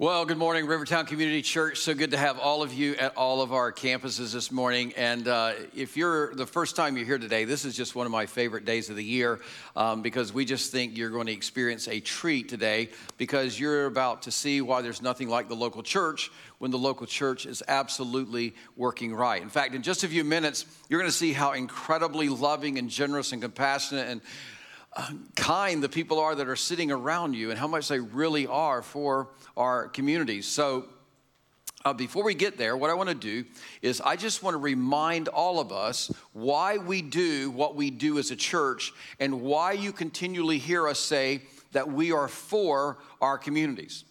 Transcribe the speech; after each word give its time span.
Well, 0.00 0.24
good 0.24 0.38
morning, 0.38 0.66
Rivertown 0.66 1.04
Community 1.04 1.42
Church. 1.42 1.80
So 1.80 1.92
good 1.92 2.12
to 2.12 2.16
have 2.16 2.38
all 2.38 2.62
of 2.62 2.72
you 2.72 2.94
at 2.94 3.18
all 3.18 3.42
of 3.42 3.52
our 3.52 3.70
campuses 3.70 4.32
this 4.32 4.50
morning. 4.50 4.94
And 4.96 5.28
uh, 5.28 5.52
if 5.76 5.94
you're 5.94 6.34
the 6.34 6.46
first 6.46 6.74
time 6.74 6.96
you're 6.96 7.04
here 7.04 7.18
today, 7.18 7.44
this 7.44 7.66
is 7.66 7.76
just 7.76 7.94
one 7.94 8.06
of 8.06 8.10
my 8.10 8.24
favorite 8.24 8.64
days 8.64 8.88
of 8.88 8.96
the 8.96 9.04
year 9.04 9.40
um, 9.76 10.00
because 10.00 10.32
we 10.32 10.46
just 10.46 10.72
think 10.72 10.96
you're 10.96 11.10
going 11.10 11.26
to 11.26 11.34
experience 11.34 11.86
a 11.86 12.00
treat 12.00 12.48
today 12.48 12.88
because 13.18 13.60
you're 13.60 13.84
about 13.84 14.22
to 14.22 14.30
see 14.30 14.62
why 14.62 14.80
there's 14.80 15.02
nothing 15.02 15.28
like 15.28 15.48
the 15.48 15.54
local 15.54 15.82
church 15.82 16.30
when 16.60 16.70
the 16.70 16.78
local 16.78 17.06
church 17.06 17.44
is 17.44 17.62
absolutely 17.68 18.54
working 18.76 19.14
right. 19.14 19.42
In 19.42 19.50
fact, 19.50 19.74
in 19.74 19.82
just 19.82 20.02
a 20.02 20.08
few 20.08 20.24
minutes, 20.24 20.64
you're 20.88 20.98
going 20.98 21.10
to 21.10 21.14
see 21.14 21.34
how 21.34 21.52
incredibly 21.52 22.30
loving 22.30 22.78
and 22.78 22.88
generous 22.88 23.32
and 23.32 23.42
compassionate 23.42 24.08
and 24.08 24.22
kind 25.36 25.82
the 25.82 25.88
people 25.88 26.18
are 26.18 26.34
that 26.34 26.48
are 26.48 26.56
sitting 26.56 26.90
around 26.90 27.34
you 27.34 27.50
and 27.50 27.58
how 27.58 27.68
much 27.68 27.88
they 27.88 28.00
really 28.00 28.46
are 28.46 28.82
for 28.82 29.28
our 29.56 29.88
communities. 29.88 30.46
So, 30.46 30.86
uh, 31.82 31.94
before 31.94 32.22
we 32.22 32.34
get 32.34 32.58
there, 32.58 32.76
what 32.76 32.90
I 32.90 32.94
want 32.94 33.08
to 33.08 33.14
do 33.14 33.44
is 33.80 34.02
I 34.02 34.16
just 34.16 34.42
want 34.42 34.54
to 34.54 34.58
remind 34.58 35.28
all 35.28 35.60
of 35.60 35.72
us 35.72 36.12
why 36.34 36.76
we 36.76 37.00
do 37.00 37.50
what 37.50 37.74
we 37.74 37.90
do 37.90 38.18
as 38.18 38.30
a 38.30 38.36
church 38.36 38.92
and 39.18 39.40
why 39.40 39.72
you 39.72 39.90
continually 39.90 40.58
hear 40.58 40.86
us 40.86 40.98
say 40.98 41.40
that 41.72 41.90
we 41.90 42.12
are 42.12 42.28
for 42.28 42.98
our 43.22 43.38
communities. 43.38 44.04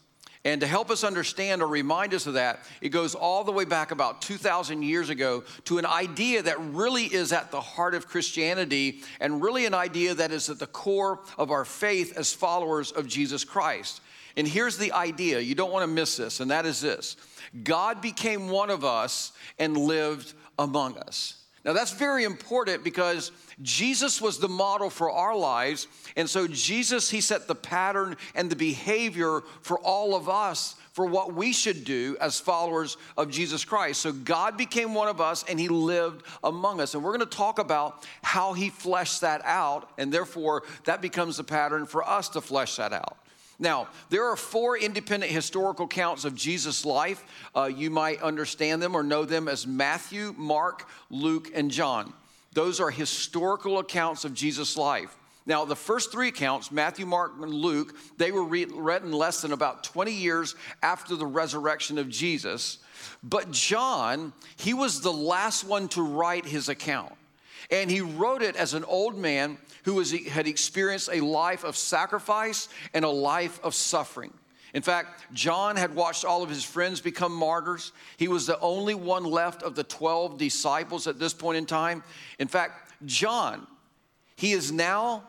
And 0.50 0.62
to 0.62 0.68
help 0.68 0.90
us 0.90 1.04
understand 1.04 1.62
or 1.62 1.68
remind 1.68 2.12
us 2.16 2.26
of 2.26 2.34
that, 2.34 2.62
it 2.82 2.90
goes 2.90 3.14
all 3.14 3.44
the 3.44 3.52
way 3.52 3.66
back 3.66 3.92
about 3.92 4.24
2,000 4.24 4.82
years 4.82 5.12
ago 5.12 5.44
to 5.66 5.78
an 5.78 5.86
idea 5.86 6.42
that 6.42 6.60
really 6.60 7.04
is 7.04 7.32
at 7.32 7.52
the 7.52 7.62
heart 7.62 7.94
of 7.94 8.08
Christianity 8.08 9.04
and 9.20 9.44
really 9.44 9.68
an 9.68 9.76
idea 9.76 10.16
that 10.16 10.32
is 10.32 10.50
at 10.50 10.58
the 10.58 10.66
core 10.66 11.20
of 11.38 11.52
our 11.52 11.66
faith 11.66 12.18
as 12.18 12.34
followers 12.34 12.92
of 12.92 13.06
Jesus 13.06 13.44
Christ. 13.44 14.02
And 14.36 14.48
here's 14.48 14.76
the 14.76 14.92
idea 14.92 15.40
you 15.40 15.54
don't 15.54 15.72
want 15.72 15.84
to 15.84 15.94
miss 15.94 16.18
this, 16.18 16.40
and 16.40 16.50
that 16.50 16.66
is 16.66 16.82
this 16.82 17.16
God 17.64 18.02
became 18.02 18.50
one 18.50 18.72
of 18.72 18.84
us 18.84 19.34
and 19.60 19.78
lived 19.78 20.34
among 20.58 20.98
us. 20.98 21.39
Now, 21.66 21.74
that's 21.74 21.92
very 21.92 22.24
important 22.24 22.84
because 22.84 23.32
Jesus 23.62 24.22
was 24.22 24.40
the 24.40 24.48
model 24.48 24.90
for 24.90 25.12
our 25.12 25.36
lives. 25.36 25.88
And 26.16 26.30
so, 26.30 26.48
Jesus, 26.48 27.10
He 27.10 27.20
set 27.20 27.48
the 27.48 27.56
pattern 27.56 28.16
and 28.34 28.50
the 28.50 28.56
behavior 28.56 29.42
for 29.62 29.78
all 29.80 30.16
of 30.16 30.30
us 30.30 30.76
for 30.94 31.06
what 31.06 31.34
we 31.34 31.54
should 31.54 31.84
do 31.84 32.18
as 32.20 32.40
followers 32.40 32.98
of 33.18 33.30
Jesus 33.30 33.66
Christ. 33.66 34.02
So, 34.02 34.14
God 34.14 34.58
became 34.58 34.94
one 34.94 35.10
of 35.10 35.20
us 35.20 35.44
and 35.50 35.60
He 35.60 35.68
lived 35.68 36.24
among 36.44 36.80
us. 36.80 36.96
And 36.96 37.04
we're 37.04 37.18
going 37.18 37.30
to 37.30 37.38
talk 37.38 37.60
about 37.60 38.08
how 38.22 38.54
He 38.54 38.70
fleshed 38.70 39.22
that 39.22 39.42
out. 39.44 39.90
And 39.98 40.14
therefore, 40.14 40.64
that 40.86 41.02
becomes 41.02 41.38
the 41.38 41.44
pattern 41.44 41.86
for 41.86 42.08
us 42.08 42.30
to 42.30 42.42
flesh 42.42 42.78
that 42.78 42.94
out. 42.94 43.18
Now, 43.60 43.90
there 44.10 44.26
are 44.26 44.38
four 44.38 44.78
independent 44.78 45.32
historical 45.32 45.86
accounts 45.86 46.24
of 46.24 46.34
Jesus' 46.34 46.86
life. 46.86 47.24
Uh, 47.54 47.66
you 47.66 47.90
might 47.90 48.22
understand 48.22 48.82
them 48.82 48.96
or 48.96 49.04
know 49.04 49.26
them 49.26 49.50
as 49.50 49.68
Matthew, 49.68 50.34
Mark, 50.38 50.88
Luke, 51.10 51.52
and 51.54 51.70
John. 51.70 52.14
Those 52.54 52.80
are 52.80 52.90
historical 52.90 53.80
accounts 53.80 54.24
of 54.24 54.34
Jesus' 54.34 54.78
life. 54.78 55.16
Now, 55.46 55.66
the 55.66 55.76
first 55.76 56.12
three 56.12 56.30
accounts, 56.30 56.72
Matthew, 56.72 57.06
Mark, 57.06 57.34
and 57.42 57.54
Luke, 57.54 57.96
they 58.18 58.32
were 58.32 58.44
written 58.44 59.12
less 59.12 59.42
than 59.42 59.52
about 59.52 59.84
20 59.84 60.12
years 60.12 60.56
after 60.82 61.16
the 61.16 61.26
resurrection 61.26 61.98
of 61.98 62.08
Jesus. 62.08 62.78
But 63.24 63.52
John, 63.52 64.32
he 64.58 64.74
was 64.74 65.02
the 65.02 65.12
last 65.12 65.64
one 65.64 65.88
to 65.90 66.02
write 66.02 66.46
his 66.46 66.70
account. 66.70 67.14
And 67.72 67.90
he 67.92 68.02
wrote 68.02 68.42
it 68.42 68.56
as 68.56 68.74
an 68.74 68.84
old 68.84 69.18
man 69.18 69.58
who 69.90 69.96
was, 69.96 70.12
had 70.12 70.48
experienced 70.48 71.10
a 71.12 71.20
life 71.20 71.64
of 71.64 71.76
sacrifice 71.76 72.70
and 72.94 73.04
a 73.04 73.10
life 73.10 73.60
of 73.64 73.74
suffering. 73.74 74.32
In 74.76 74.84
fact, 74.84 75.24
John 75.34 75.76
had 75.78 75.96
watched 75.96 76.26
all 76.26 76.44
of 76.44 76.50
his 76.50 76.64
friends 76.64 77.02
become 77.02 77.34
martyrs. 77.34 77.92
He 78.18 78.28
was 78.28 78.46
the 78.46 78.60
only 78.60 78.94
one 78.94 79.24
left 79.24 79.64
of 79.64 79.74
the 79.74 79.84
12 79.84 80.38
disciples 80.38 81.08
at 81.08 81.18
this 81.18 81.34
point 81.34 81.58
in 81.58 81.66
time. 81.66 82.04
In 82.38 82.48
fact, 82.48 82.94
John, 83.04 83.66
he 84.36 84.52
is 84.52 84.72
now 84.72 85.24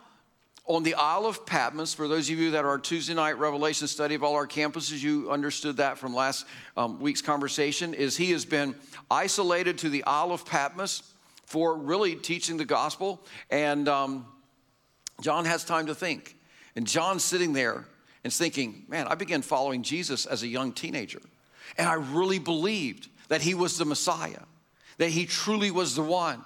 on 0.67 0.83
the 0.83 0.93
Isle 0.93 1.25
of 1.25 1.43
Patmos. 1.47 1.95
For 1.95 2.07
those 2.07 2.29
of 2.29 2.37
you 2.37 2.51
that 2.51 2.63
are 2.63 2.77
Tuesday 2.77 3.15
night 3.15 3.39
Revelation 3.39 3.87
study 3.87 4.13
of 4.13 4.23
all 4.23 4.35
our 4.35 4.45
campuses, 4.45 5.01
you 5.01 5.31
understood 5.31 5.77
that 5.77 5.97
from 5.97 6.13
last 6.13 6.45
um, 6.77 6.99
week's 6.99 7.23
conversation. 7.23 7.95
Is 7.95 8.15
he 8.15 8.29
has 8.29 8.45
been 8.45 8.75
isolated 9.09 9.79
to 9.79 9.89
the 9.89 10.03
Isle 10.03 10.31
of 10.31 10.45
Patmos 10.45 11.01
for 11.47 11.75
really 11.75 12.15
teaching 12.15 12.57
the 12.57 12.65
gospel, 12.65 13.19
and 13.49 13.89
um, 13.89 14.27
John 15.19 15.45
has 15.45 15.63
time 15.63 15.87
to 15.87 15.95
think. 15.95 16.37
And 16.75 16.87
John's 16.87 17.23
sitting 17.23 17.53
there 17.53 17.85
and 18.23 18.31
thinking, 18.31 18.83
man, 18.87 19.07
I 19.07 19.15
began 19.15 19.41
following 19.41 19.83
Jesus 19.83 20.25
as 20.25 20.43
a 20.43 20.47
young 20.47 20.71
teenager. 20.71 21.21
And 21.77 21.87
I 21.87 21.95
really 21.95 22.39
believed 22.39 23.09
that 23.27 23.41
he 23.41 23.53
was 23.53 23.77
the 23.77 23.85
Messiah, 23.85 24.43
that 24.97 25.09
he 25.09 25.25
truly 25.25 25.71
was 25.71 25.95
the 25.95 26.03
one. 26.03 26.43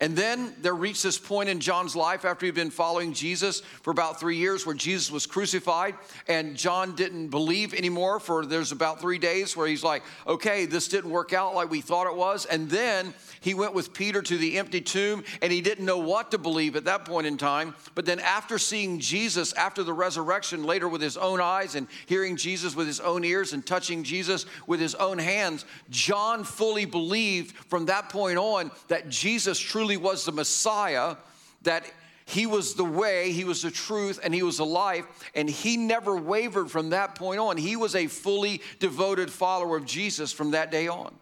And 0.00 0.16
then 0.16 0.54
there 0.60 0.74
reached 0.74 1.02
this 1.02 1.18
point 1.18 1.48
in 1.48 1.58
John's 1.58 1.96
life 1.96 2.24
after 2.24 2.46
he'd 2.46 2.54
been 2.54 2.70
following 2.70 3.12
Jesus 3.12 3.60
for 3.60 3.90
about 3.90 4.20
three 4.20 4.36
years 4.36 4.64
where 4.64 4.74
Jesus 4.74 5.10
was 5.10 5.26
crucified 5.26 5.96
and 6.28 6.56
John 6.56 6.94
didn't 6.94 7.28
believe 7.28 7.74
anymore 7.74 8.20
for 8.20 8.46
there's 8.46 8.70
about 8.70 9.00
three 9.00 9.18
days 9.18 9.56
where 9.56 9.66
he's 9.66 9.82
like, 9.82 10.04
okay, 10.24 10.66
this 10.66 10.86
didn't 10.86 11.10
work 11.10 11.32
out 11.32 11.56
like 11.56 11.68
we 11.68 11.80
thought 11.80 12.06
it 12.06 12.14
was. 12.14 12.44
And 12.44 12.70
then 12.70 13.12
he 13.40 13.54
went 13.54 13.74
with 13.74 13.92
Peter 13.92 14.22
to 14.22 14.38
the 14.38 14.58
empty 14.58 14.80
tomb 14.80 15.24
and 15.42 15.50
he 15.50 15.60
didn't 15.60 15.84
know 15.84 15.98
what 15.98 16.30
to 16.30 16.38
believe 16.38 16.76
at 16.76 16.84
that 16.84 17.04
point 17.04 17.26
in 17.26 17.36
time. 17.36 17.74
But 17.96 18.06
then 18.06 18.20
after 18.20 18.56
seeing 18.56 19.00
Jesus 19.00 19.52
after 19.54 19.82
the 19.82 19.92
resurrection 19.92 20.62
later 20.62 20.88
with 20.88 21.00
his 21.00 21.16
own 21.16 21.40
eyes 21.40 21.74
and 21.74 21.88
hearing 22.06 22.36
Jesus 22.36 22.76
with 22.76 22.86
his 22.86 23.00
own 23.00 23.24
ears 23.24 23.52
and 23.52 23.66
touching 23.66 24.04
Jesus 24.04 24.46
with 24.68 24.78
his 24.78 24.94
own 24.94 25.18
hands, 25.18 25.64
John 25.90 26.44
fully 26.44 26.84
believed 26.84 27.56
from 27.68 27.86
that 27.86 28.10
point 28.10 28.38
on 28.38 28.70
that 28.86 29.08
Jesus 29.08 29.58
truly 29.58 29.87
truly 29.88 29.96
was 29.96 30.26
the 30.26 30.32
Messiah, 30.32 31.16
that 31.62 31.84
he 32.26 32.44
was 32.44 32.74
the 32.74 32.84
way, 32.84 33.32
he 33.32 33.44
was 33.44 33.62
the 33.62 33.70
truth, 33.70 34.20
and 34.22 34.34
he 34.34 34.42
was 34.42 34.58
the 34.58 34.66
life, 34.66 35.06
and 35.34 35.48
he 35.48 35.78
never 35.78 36.14
wavered 36.14 36.70
from 36.70 36.90
that 36.90 37.14
point 37.14 37.40
on. 37.40 37.56
He 37.56 37.74
was 37.74 37.94
a 37.94 38.06
fully 38.06 38.60
devoted 38.80 39.30
follower 39.30 39.78
of 39.78 39.86
Jesus 39.86 40.30
from 40.30 40.50
that 40.50 40.70
day 40.70 40.88
on. 40.88 41.14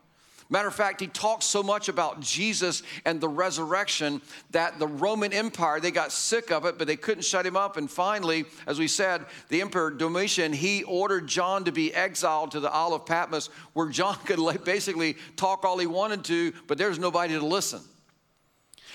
Matter 0.50 0.66
of 0.66 0.74
fact, 0.74 1.00
he 1.00 1.06
talks 1.06 1.44
so 1.44 1.62
much 1.62 1.88
about 1.88 2.20
Jesus 2.20 2.82
and 3.04 3.20
the 3.20 3.28
resurrection 3.28 4.20
that 4.50 4.80
the 4.80 4.86
Roman 4.88 5.32
Empire, 5.32 5.78
they 5.78 5.92
got 5.92 6.10
sick 6.10 6.50
of 6.50 6.64
it, 6.66 6.76
but 6.76 6.88
they 6.88 6.96
couldn't 6.96 7.24
shut 7.24 7.46
him 7.46 7.56
up. 7.56 7.76
And 7.76 7.88
finally, 7.88 8.46
as 8.66 8.80
we 8.80 8.88
said, 8.88 9.26
the 9.48 9.60
Emperor 9.60 9.92
Domitian, 9.92 10.52
he 10.52 10.82
ordered 10.84 11.28
John 11.28 11.64
to 11.64 11.72
be 11.72 11.94
exiled 11.94 12.52
to 12.52 12.60
the 12.60 12.72
Isle 12.72 12.94
of 12.94 13.06
Patmos, 13.06 13.48
where 13.74 13.88
John 13.88 14.16
could 14.24 14.64
basically 14.64 15.16
talk 15.36 15.64
all 15.64 15.78
he 15.78 15.86
wanted 15.86 16.24
to, 16.24 16.52
but 16.66 16.78
there's 16.78 16.98
nobody 16.98 17.34
to 17.34 17.46
listen. 17.46 17.80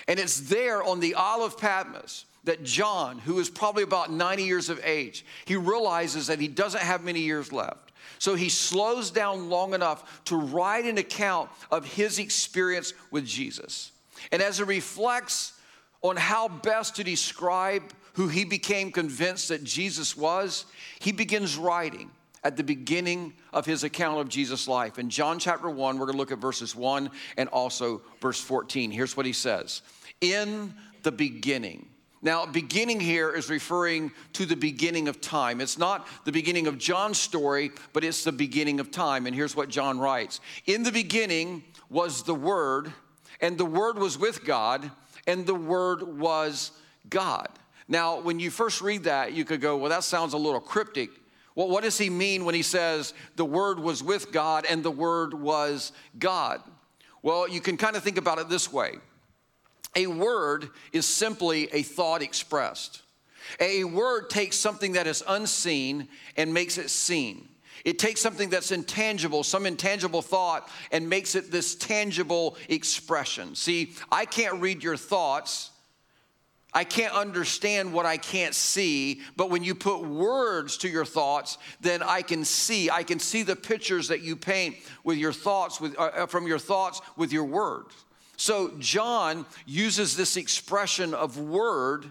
And 0.08 0.18
it's 0.18 0.40
there 0.40 0.82
on 0.82 1.00
the 1.00 1.14
Isle 1.14 1.42
of 1.42 1.58
Patmos 1.58 2.24
that 2.44 2.64
John, 2.64 3.18
who 3.18 3.38
is 3.38 3.48
probably 3.48 3.82
about 3.82 4.10
90 4.10 4.42
years 4.42 4.68
of 4.68 4.80
age, 4.84 5.24
he 5.44 5.56
realizes 5.56 6.26
that 6.26 6.40
he 6.40 6.48
doesn't 6.48 6.82
have 6.82 7.04
many 7.04 7.20
years 7.20 7.52
left. 7.52 7.92
So 8.18 8.34
he 8.34 8.48
slows 8.48 9.10
down 9.10 9.48
long 9.48 9.74
enough 9.74 10.24
to 10.26 10.36
write 10.36 10.84
an 10.84 10.98
account 10.98 11.50
of 11.70 11.84
his 11.84 12.18
experience 12.18 12.94
with 13.10 13.26
Jesus. 13.26 13.92
And 14.30 14.42
as 14.42 14.58
he 14.58 14.64
reflects 14.64 15.52
on 16.02 16.16
how 16.16 16.48
best 16.48 16.96
to 16.96 17.04
describe 17.04 17.82
who 18.14 18.28
he 18.28 18.44
became 18.44 18.92
convinced 18.92 19.48
that 19.48 19.64
Jesus 19.64 20.16
was, 20.16 20.66
he 21.00 21.12
begins 21.12 21.56
writing 21.56 22.10
at 22.44 22.56
the 22.56 22.64
beginning 22.64 23.32
of 23.52 23.66
his 23.66 23.84
account 23.84 24.20
of 24.20 24.28
Jesus' 24.28 24.66
life. 24.66 24.98
In 24.98 25.10
John 25.10 25.38
chapter 25.38 25.70
1, 25.70 25.98
we're 25.98 26.06
going 26.06 26.14
to 26.14 26.18
look 26.18 26.32
at 26.32 26.38
verses 26.38 26.74
1 26.74 27.10
and 27.36 27.48
also 27.50 28.02
verse 28.20 28.40
14. 28.40 28.90
Here's 28.90 29.16
what 29.16 29.26
he 29.26 29.32
says 29.32 29.82
In 30.20 30.74
the 31.02 31.12
beginning. 31.12 31.88
Now, 32.24 32.46
beginning 32.46 33.00
here 33.00 33.34
is 33.34 33.50
referring 33.50 34.12
to 34.34 34.46
the 34.46 34.54
beginning 34.54 35.08
of 35.08 35.20
time. 35.20 35.60
It's 35.60 35.76
not 35.76 36.06
the 36.24 36.30
beginning 36.30 36.68
of 36.68 36.78
John's 36.78 37.18
story, 37.18 37.72
but 37.92 38.04
it's 38.04 38.22
the 38.22 38.30
beginning 38.30 38.78
of 38.78 38.92
time. 38.92 39.26
And 39.26 39.34
here's 39.34 39.56
what 39.56 39.68
John 39.68 39.98
writes 39.98 40.40
In 40.64 40.84
the 40.84 40.92
beginning 40.92 41.64
was 41.90 42.22
the 42.22 42.34
Word, 42.34 42.92
and 43.40 43.58
the 43.58 43.64
Word 43.64 43.98
was 43.98 44.16
with 44.16 44.44
God, 44.44 44.88
and 45.26 45.46
the 45.46 45.54
Word 45.54 46.02
was 46.02 46.70
God. 47.10 47.48
Now, 47.88 48.20
when 48.20 48.38
you 48.38 48.50
first 48.50 48.80
read 48.80 49.04
that, 49.04 49.32
you 49.32 49.44
could 49.44 49.60
go, 49.60 49.76
well, 49.76 49.90
that 49.90 50.04
sounds 50.04 50.32
a 50.32 50.38
little 50.38 50.60
cryptic. 50.60 51.10
Well, 51.54 51.68
what 51.68 51.84
does 51.84 51.98
he 51.98 52.10
mean 52.10 52.44
when 52.44 52.54
he 52.54 52.62
says 52.62 53.14
the 53.36 53.44
Word 53.44 53.78
was 53.78 54.02
with 54.02 54.32
God 54.32 54.64
and 54.68 54.82
the 54.82 54.90
Word 54.90 55.34
was 55.34 55.92
God? 56.18 56.62
Well, 57.22 57.48
you 57.48 57.60
can 57.60 57.76
kind 57.76 57.94
of 57.94 58.02
think 58.02 58.18
about 58.18 58.38
it 58.38 58.48
this 58.48 58.72
way 58.72 58.98
a 59.94 60.06
word 60.06 60.70
is 60.92 61.06
simply 61.06 61.68
a 61.72 61.82
thought 61.82 62.22
expressed. 62.22 63.02
A 63.60 63.84
word 63.84 64.30
takes 64.30 64.56
something 64.56 64.92
that 64.92 65.06
is 65.06 65.22
unseen 65.28 66.08
and 66.36 66.54
makes 66.54 66.78
it 66.78 66.88
seen. 66.90 67.48
It 67.84 67.98
takes 67.98 68.20
something 68.20 68.48
that's 68.48 68.70
intangible, 68.70 69.42
some 69.42 69.66
intangible 69.66 70.22
thought, 70.22 70.68
and 70.92 71.08
makes 71.08 71.34
it 71.34 71.50
this 71.50 71.74
tangible 71.74 72.56
expression. 72.68 73.54
See, 73.56 73.94
I 74.10 74.24
can't 74.24 74.60
read 74.60 74.84
your 74.84 74.96
thoughts, 74.96 75.71
I 76.74 76.84
can't 76.84 77.12
understand 77.12 77.92
what 77.92 78.06
I 78.06 78.16
can't 78.16 78.54
see, 78.54 79.20
but 79.36 79.50
when 79.50 79.62
you 79.62 79.74
put 79.74 80.02
words 80.02 80.78
to 80.78 80.88
your 80.88 81.04
thoughts, 81.04 81.58
then 81.82 82.02
I 82.02 82.22
can 82.22 82.44
see. 82.46 82.88
I 82.88 83.02
can 83.02 83.18
see 83.18 83.42
the 83.42 83.56
pictures 83.56 84.08
that 84.08 84.22
you 84.22 84.36
paint 84.36 84.76
with 85.04 85.18
your 85.18 85.34
thoughts, 85.34 85.80
with, 85.80 85.98
uh, 85.98 86.10
uh 86.14 86.26
from 86.26 86.46
your 86.46 86.58
thoughts 86.58 87.02
with 87.16 87.30
your 87.30 87.44
words. 87.44 87.94
So 88.38 88.72
John 88.78 89.44
uses 89.66 90.16
this 90.16 90.36
expression 90.36 91.12
of 91.12 91.38
word 91.38 92.10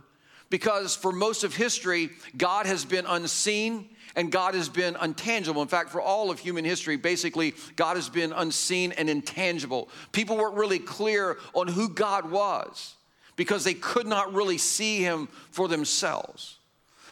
because 0.52 0.96
for 0.96 1.12
most 1.12 1.44
of 1.44 1.56
history, 1.56 2.12
God 2.38 2.68
has 2.68 2.86
been 2.86 3.06
unseen 3.08 3.90
and 4.16 4.32
God 4.32 4.54
has 4.54 4.70
been 4.70 4.94
untangible. 4.96 5.62
In 5.62 5.68
fact, 5.68 5.90
for 5.90 6.02
all 6.02 6.30
of 6.30 6.38
human 6.38 6.66
history, 6.66 6.98
basically, 6.98 7.56
God 7.76 7.96
has 7.96 8.10
been 8.10 8.32
unseen 8.32 8.92
and 8.92 9.10
intangible. 9.10 9.90
People 10.12 10.38
weren't 10.38 10.56
really 10.56 10.80
clear 10.80 11.38
on 11.54 11.68
who 11.68 11.90
God 11.90 12.30
was 12.30 12.96
because 13.42 13.64
they 13.64 13.74
could 13.74 14.06
not 14.06 14.32
really 14.36 14.60
see 14.60 15.00
him 15.00 15.28
for 15.50 15.68
themselves. 15.68 16.60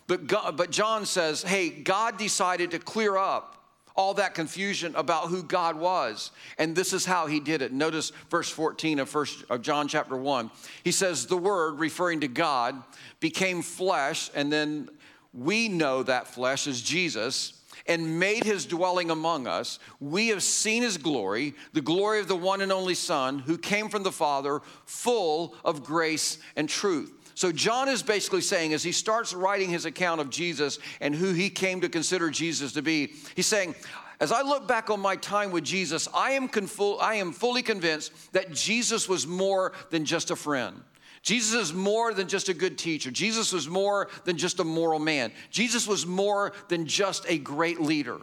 But, 0.05 0.27
God, 0.27 0.55
but 0.55 0.69
John 0.69 1.07
says, 1.07 1.41
hey, 1.41 1.71
God 1.71 2.19
decided 2.19 2.69
to 2.69 2.77
clear 2.77 3.17
up 3.17 3.55
all 3.95 4.13
that 4.13 4.35
confusion 4.35 4.93
about 4.95 5.29
who 5.29 5.41
God 5.41 5.75
was. 5.75 6.29
And 6.59 6.75
this 6.75 6.93
is 6.93 7.03
how 7.03 7.25
he 7.25 7.39
did 7.39 7.63
it. 7.63 7.73
Notice 7.73 8.11
verse 8.29 8.47
14 8.47 8.99
of, 8.99 9.09
first, 9.09 9.43
of 9.49 9.63
John 9.63 9.87
chapter 9.87 10.15
1. 10.15 10.51
He 10.83 10.91
says, 10.91 11.25
The 11.25 11.35
Word, 11.35 11.79
referring 11.79 12.19
to 12.19 12.27
God, 12.27 12.75
became 13.19 13.63
flesh, 13.63 14.29
and 14.35 14.53
then 14.53 14.87
we 15.33 15.67
know 15.67 16.03
that 16.03 16.27
flesh 16.27 16.67
is 16.67 16.79
Jesus 16.79 17.58
and 17.87 18.19
made 18.19 18.43
his 18.43 18.65
dwelling 18.65 19.09
among 19.09 19.47
us. 19.47 19.79
We 19.99 20.29
have 20.29 20.43
seen 20.43 20.83
his 20.83 20.97
glory, 20.97 21.53
the 21.73 21.81
glory 21.81 22.19
of 22.19 22.27
the 22.27 22.35
one 22.35 22.61
and 22.61 22.71
only 22.71 22.95
Son 22.95 23.39
who 23.39 23.57
came 23.57 23.89
from 23.89 24.03
the 24.03 24.11
Father, 24.11 24.61
full 24.85 25.55
of 25.63 25.83
grace 25.83 26.37
and 26.55 26.67
truth. 26.69 27.13
So, 27.35 27.53
John 27.53 27.87
is 27.87 28.03
basically 28.03 28.41
saying, 28.41 28.73
as 28.73 28.83
he 28.83 28.91
starts 28.91 29.33
writing 29.33 29.69
his 29.69 29.85
account 29.85 30.19
of 30.19 30.29
Jesus 30.29 30.77
and 30.99 31.15
who 31.15 31.31
he 31.31 31.49
came 31.49 31.79
to 31.81 31.87
consider 31.87 32.29
Jesus 32.29 32.73
to 32.73 32.81
be, 32.81 33.13
he's 33.33 33.47
saying, 33.47 33.75
as 34.19 34.33
I 34.33 34.41
look 34.41 34.67
back 34.67 34.89
on 34.89 34.99
my 34.99 35.15
time 35.15 35.51
with 35.51 35.63
Jesus, 35.63 36.09
I 36.13 36.31
am, 36.31 36.49
confu- 36.49 36.95
I 36.95 37.15
am 37.15 37.31
fully 37.31 37.61
convinced 37.61 38.33
that 38.33 38.51
Jesus 38.51 39.07
was 39.07 39.25
more 39.25 39.71
than 39.89 40.03
just 40.03 40.31
a 40.31 40.35
friend. 40.35 40.83
Jesus 41.21 41.53
is 41.53 41.73
more 41.73 42.13
than 42.13 42.27
just 42.27 42.49
a 42.49 42.53
good 42.53 42.77
teacher. 42.77 43.11
Jesus 43.11 43.51
was 43.51 43.67
more 43.67 44.07
than 44.25 44.37
just 44.37 44.59
a 44.59 44.63
moral 44.63 44.99
man. 44.99 45.31
Jesus 45.51 45.87
was 45.87 46.05
more 46.05 46.53
than 46.69 46.85
just 46.85 47.25
a 47.27 47.37
great 47.37 47.81
leader. 47.81 48.19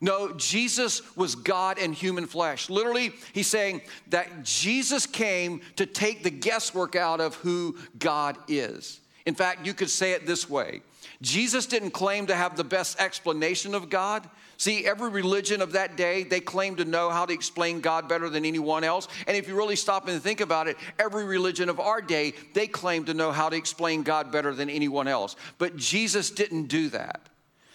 No, 0.00 0.32
Jesus 0.34 1.02
was 1.16 1.34
God 1.34 1.78
in 1.78 1.92
human 1.92 2.26
flesh. 2.26 2.70
Literally, 2.70 3.12
he's 3.32 3.48
saying 3.48 3.82
that 4.08 4.44
Jesus 4.44 5.06
came 5.06 5.60
to 5.76 5.86
take 5.86 6.22
the 6.22 6.30
guesswork 6.30 6.94
out 6.94 7.20
of 7.20 7.34
who 7.36 7.76
God 7.98 8.38
is. 8.46 9.00
In 9.26 9.34
fact, 9.34 9.66
you 9.66 9.74
could 9.74 9.90
say 9.90 10.12
it 10.12 10.24
this 10.24 10.48
way 10.48 10.82
Jesus 11.20 11.66
didn't 11.66 11.90
claim 11.90 12.26
to 12.26 12.34
have 12.34 12.56
the 12.56 12.64
best 12.64 13.00
explanation 13.00 13.74
of 13.74 13.90
God. 13.90 14.28
See, 14.56 14.86
every 14.86 15.10
religion 15.10 15.60
of 15.60 15.72
that 15.72 15.96
day, 15.96 16.22
they 16.22 16.40
claimed 16.40 16.78
to 16.78 16.84
know 16.84 17.10
how 17.10 17.26
to 17.26 17.32
explain 17.32 17.80
God 17.80 18.08
better 18.08 18.28
than 18.28 18.44
anyone 18.44 18.84
else. 18.84 19.08
And 19.26 19.36
if 19.36 19.48
you 19.48 19.56
really 19.56 19.76
stop 19.76 20.06
and 20.06 20.22
think 20.22 20.40
about 20.40 20.68
it, 20.68 20.76
every 20.98 21.24
religion 21.24 21.68
of 21.68 21.80
our 21.80 22.00
day, 22.00 22.34
they 22.54 22.68
claim 22.68 23.04
to 23.06 23.14
know 23.14 23.32
how 23.32 23.48
to 23.48 23.56
explain 23.56 24.04
God 24.04 24.30
better 24.30 24.54
than 24.54 24.70
anyone 24.70 25.08
else. 25.08 25.34
But 25.58 25.76
Jesus 25.76 26.30
didn't 26.30 26.66
do 26.66 26.88
that. 26.90 27.28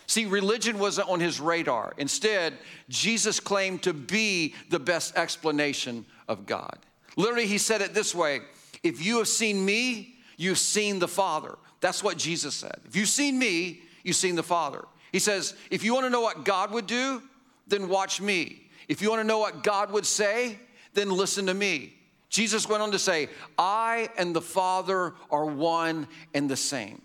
See, 0.08 0.26
religion 0.26 0.80
wasn't 0.80 1.10
on 1.10 1.20
his 1.20 1.40
radar. 1.40 1.94
Instead, 1.98 2.58
Jesus 2.90 3.40
claimed 3.40 3.84
to 3.84 3.94
be 3.94 4.54
the 4.70 4.80
best 4.80 5.18
explanation 5.18 6.06
of 6.28 6.46
God. 6.46 6.78
Literally, 7.16 7.48
he 7.48 7.58
said 7.58 7.82
it 7.82 7.94
this 7.94 8.14
way 8.16 8.42
If 8.84 9.04
you 9.04 9.18
have 9.18 9.28
seen 9.28 9.66
me, 9.66 10.16
you've 10.38 10.60
seen 10.60 11.00
the 11.00 11.08
Father. 11.08 11.56
That's 11.84 12.02
what 12.02 12.18
Jesus 12.18 12.56
said. 12.56 12.80
If 12.86 12.96
you've 12.96 13.10
seen 13.10 13.38
me, 13.38 13.82
you've 14.04 14.16
seen 14.16 14.36
the 14.36 14.42
Father. 14.42 14.86
He 15.12 15.20
says, 15.20 15.54
if 15.70 15.84
you 15.84 15.94
want 15.94 16.06
to 16.06 16.10
know 16.10 16.22
what 16.22 16.46
God 16.46 16.72
would 16.72 16.88
do, 16.88 17.22
then 17.68 17.90
watch 17.90 18.22
me. 18.22 18.70
If 18.88 19.02
you 19.02 19.10
want 19.10 19.20
to 19.20 19.28
know 19.28 19.40
what 19.40 19.64
God 19.64 19.92
would 19.92 20.06
say, 20.06 20.58
then 20.94 21.10
listen 21.10 21.48
to 21.48 21.54
me. 21.54 21.94
Jesus 22.30 22.70
went 22.70 22.82
on 22.82 22.92
to 22.92 23.00
say, 23.00 23.28
I 23.58 24.08
and 24.18 24.34
the 24.34 24.42
Father 24.42 25.14
are 25.30 25.44
one 25.44 26.08
and 26.34 26.50
the 26.50 26.56
same. 26.56 27.02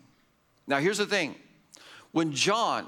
Now, 0.69 0.79
here's 0.79 0.99
the 0.99 1.07
thing 1.07 1.35
when 2.13 2.31
John 2.31 2.87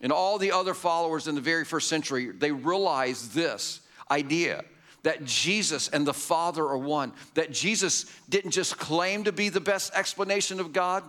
and 0.00 0.10
all 0.10 0.36
the 0.36 0.50
other 0.50 0.74
followers 0.74 1.28
in 1.28 1.36
the 1.36 1.40
very 1.40 1.64
first 1.64 1.88
century, 1.88 2.32
they 2.32 2.50
realized 2.50 3.34
this 3.34 3.82
idea 4.10 4.64
that 5.04 5.24
Jesus 5.24 5.86
and 5.86 6.04
the 6.04 6.12
Father 6.12 6.64
are 6.64 6.76
one, 6.76 7.12
that 7.34 7.52
Jesus 7.52 8.06
didn't 8.28 8.50
just 8.50 8.78
claim 8.78 9.22
to 9.22 9.32
be 9.32 9.48
the 9.48 9.60
best 9.60 9.94
explanation 9.94 10.58
of 10.58 10.72
God, 10.72 11.04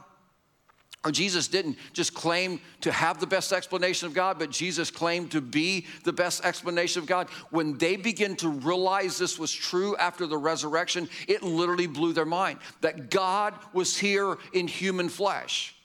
or 1.04 1.12
Jesus 1.12 1.48
didn't 1.48 1.78
just 1.94 2.14
claim 2.14 2.60
to 2.82 2.92
have 2.92 3.20
the 3.20 3.26
best 3.26 3.52
explanation 3.52 4.08
of 4.08 4.14
God, 4.14 4.38
but 4.38 4.52
Jesus 4.52 4.92
claimed 4.92 5.32
to 5.32 5.42
be 5.42 5.88
the 6.04 6.14
best 6.14 6.46
explanation 6.46 7.02
of 7.02 7.08
God. 7.08 7.28
When 7.50 7.78
they 7.80 7.96
begin 7.96 8.36
to 8.38 8.50
realize 8.50 9.18
this 9.18 9.40
was 9.40 9.52
true 9.52 9.96
after 9.98 10.28
the 10.28 10.38
resurrection, 10.38 11.10
it 11.28 11.42
literally 11.42 11.88
blew 11.88 12.14
their 12.14 12.26
mind 12.26 12.60
that 12.82 13.10
God 13.10 13.56
was 13.74 13.98
here 13.98 14.38
in 14.54 14.68
human 14.68 15.10
flesh. 15.10 15.76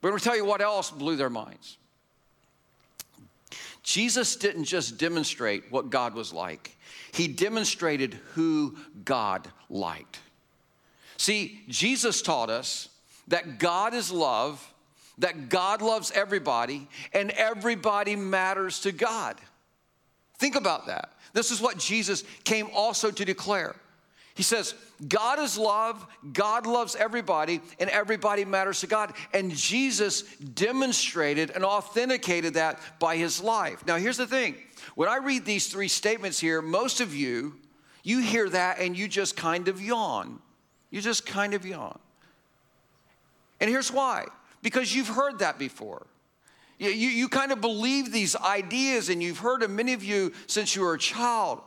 But 0.00 0.08
I'm 0.08 0.12
gonna 0.12 0.20
tell 0.20 0.36
you 0.36 0.46
what 0.46 0.62
else 0.62 0.90
blew 0.90 1.16
their 1.16 1.30
minds. 1.30 1.76
Jesus 3.82 4.36
didn't 4.36 4.64
just 4.64 4.98
demonstrate 4.98 5.70
what 5.70 5.90
God 5.90 6.14
was 6.14 6.32
like, 6.32 6.76
He 7.12 7.28
demonstrated 7.28 8.14
who 8.32 8.78
God 9.04 9.48
liked. 9.68 10.18
See, 11.18 11.62
Jesus 11.68 12.22
taught 12.22 12.48
us 12.48 12.88
that 13.28 13.58
God 13.58 13.94
is 13.94 14.10
love, 14.10 14.74
that 15.18 15.48
God 15.48 15.82
loves 15.82 16.10
everybody, 16.12 16.88
and 17.12 17.30
everybody 17.32 18.16
matters 18.16 18.80
to 18.80 18.92
God. 18.92 19.36
Think 20.38 20.54
about 20.56 20.86
that. 20.86 21.12
This 21.32 21.50
is 21.50 21.60
what 21.60 21.78
Jesus 21.78 22.24
came 22.44 22.68
also 22.74 23.10
to 23.10 23.24
declare. 23.24 23.76
He 24.34 24.42
says, 24.42 24.74
God 25.08 25.38
is 25.38 25.56
love, 25.56 26.06
God 26.34 26.66
loves 26.66 26.94
everybody, 26.94 27.60
and 27.80 27.88
everybody 27.88 28.44
matters 28.44 28.80
to 28.80 28.86
God. 28.86 29.14
And 29.32 29.50
Jesus 29.50 30.22
demonstrated 30.38 31.50
and 31.50 31.64
authenticated 31.64 32.54
that 32.54 32.78
by 32.98 33.16
his 33.16 33.42
life. 33.42 33.86
Now, 33.86 33.96
here's 33.96 34.18
the 34.18 34.26
thing 34.26 34.56
when 34.94 35.08
I 35.08 35.16
read 35.16 35.46
these 35.46 35.68
three 35.68 35.88
statements 35.88 36.38
here, 36.38 36.60
most 36.60 37.00
of 37.00 37.14
you, 37.14 37.56
you 38.02 38.20
hear 38.20 38.48
that 38.50 38.78
and 38.78 38.96
you 38.96 39.08
just 39.08 39.36
kind 39.36 39.68
of 39.68 39.80
yawn. 39.80 40.38
You 40.90 41.00
just 41.00 41.24
kind 41.26 41.54
of 41.54 41.64
yawn. 41.66 41.98
And 43.60 43.70
here's 43.70 43.92
why 43.92 44.26
because 44.62 44.94
you've 44.94 45.08
heard 45.08 45.38
that 45.38 45.58
before. 45.58 46.06
You, 46.78 46.90
you, 46.90 47.08
you, 47.08 47.28
kind 47.28 47.52
of 47.52 47.60
believe 47.60 48.12
these 48.12 48.36
ideas, 48.36 49.08
and 49.08 49.22
you've 49.22 49.38
heard 49.38 49.62
them, 49.62 49.76
many 49.76 49.92
of 49.92 50.04
you, 50.04 50.32
since 50.46 50.74
you 50.74 50.82
were 50.82 50.94
a 50.94 50.98
child. 50.98 51.60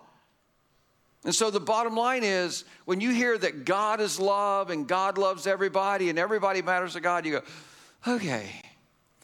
And 1.23 1.33
so 1.33 1.49
the 1.49 1.59
bottom 1.59 1.95
line 1.95 2.23
is 2.23 2.63
when 2.85 3.01
you 3.01 3.11
hear 3.11 3.37
that 3.37 3.65
God 3.65 3.99
is 3.99 4.19
love 4.19 4.69
and 4.69 4.87
God 4.87 5.17
loves 5.17 5.47
everybody 5.47 6.09
and 6.09 6.19
everybody 6.19 6.61
matters 6.61 6.93
to 6.93 7.01
God, 7.01 7.25
you 7.25 7.39
go, 7.39 8.13
okay. 8.15 8.49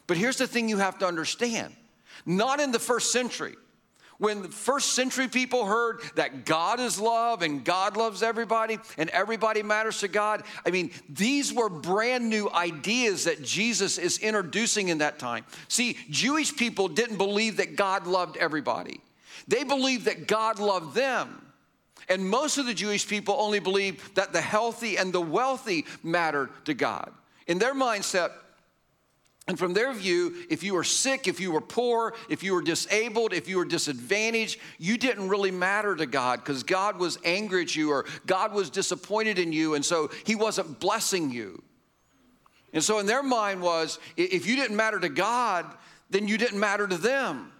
But 0.07 0.17
here's 0.17 0.37
the 0.37 0.47
thing 0.47 0.69
you 0.69 0.77
have 0.77 0.97
to 0.99 1.07
understand 1.07 1.75
not 2.25 2.59
in 2.59 2.71
the 2.71 2.79
first 2.79 3.11
century. 3.11 3.55
When 4.17 4.41
the 4.43 4.49
first 4.49 4.93
century 4.93 5.27
people 5.27 5.65
heard 5.65 5.99
that 6.15 6.45
God 6.45 6.79
is 6.79 6.99
love 6.99 7.41
and 7.41 7.65
God 7.65 7.97
loves 7.97 8.23
everybody 8.23 8.79
and 8.97 9.09
everybody 9.09 9.61
matters 9.61 9.99
to 9.99 10.07
God, 10.07 10.43
I 10.65 10.71
mean, 10.71 10.91
these 11.09 11.53
were 11.53 11.67
brand 11.67 12.29
new 12.29 12.49
ideas 12.49 13.25
that 13.25 13.43
Jesus 13.43 13.97
is 13.97 14.17
introducing 14.19 14.87
in 14.87 14.99
that 14.99 15.19
time. 15.19 15.45
See, 15.67 15.97
Jewish 16.09 16.55
people 16.55 16.87
didn't 16.87 17.17
believe 17.17 17.57
that 17.57 17.75
God 17.75 18.07
loved 18.07 18.37
everybody, 18.37 19.01
they 19.47 19.63
believed 19.63 20.05
that 20.05 20.27
God 20.27 20.59
loved 20.59 20.95
them. 20.95 21.41
And 22.07 22.29
most 22.29 22.59
of 22.59 22.67
the 22.67 22.73
Jewish 22.75 23.07
people 23.07 23.35
only 23.39 23.59
believed 23.59 24.15
that 24.15 24.31
the 24.31 24.41
healthy 24.41 24.95
and 24.95 25.11
the 25.11 25.21
wealthy 25.21 25.85
mattered 26.03 26.51
to 26.65 26.75
God. 26.75 27.11
In 27.47 27.57
their 27.57 27.73
mindset, 27.73 28.31
and 29.47 29.59
from 29.59 29.73
their 29.73 29.93
view, 29.93 30.33
if 30.49 30.63
you 30.63 30.73
were 30.73 30.83
sick, 30.83 31.27
if 31.27 31.39
you 31.39 31.51
were 31.51 31.61
poor, 31.61 32.15
if 32.29 32.41
you 32.41 32.53
were 32.53 32.63
disabled, 32.63 33.31
if 33.31 33.47
you 33.47 33.57
were 33.57 33.65
disadvantaged, 33.65 34.59
you 34.79 34.97
didn't 34.97 35.29
really 35.29 35.51
matter 35.51 35.95
to 35.95 36.07
God 36.07 36.39
because 36.39 36.63
God 36.63 36.97
was 36.97 37.19
angry 37.23 37.61
at 37.61 37.75
you 37.75 37.91
or 37.91 38.05
God 38.25 38.53
was 38.53 38.71
disappointed 38.71 39.37
in 39.37 39.53
you, 39.53 39.75
and 39.75 39.85
so 39.85 40.09
He 40.25 40.33
wasn't 40.33 40.79
blessing 40.79 41.29
you. 41.29 41.61
And 42.73 42.83
so 42.83 42.97
in 42.97 43.05
their 43.05 43.21
mind 43.21 43.61
was, 43.61 43.99
if 44.17 44.47
you 44.47 44.55
didn't 44.55 44.75
matter 44.75 44.99
to 44.99 45.09
God, 45.09 45.65
then 46.09 46.27
you 46.27 46.37
didn't 46.39 46.59
matter 46.59 46.87
to 46.87 46.97
them. 46.97 47.51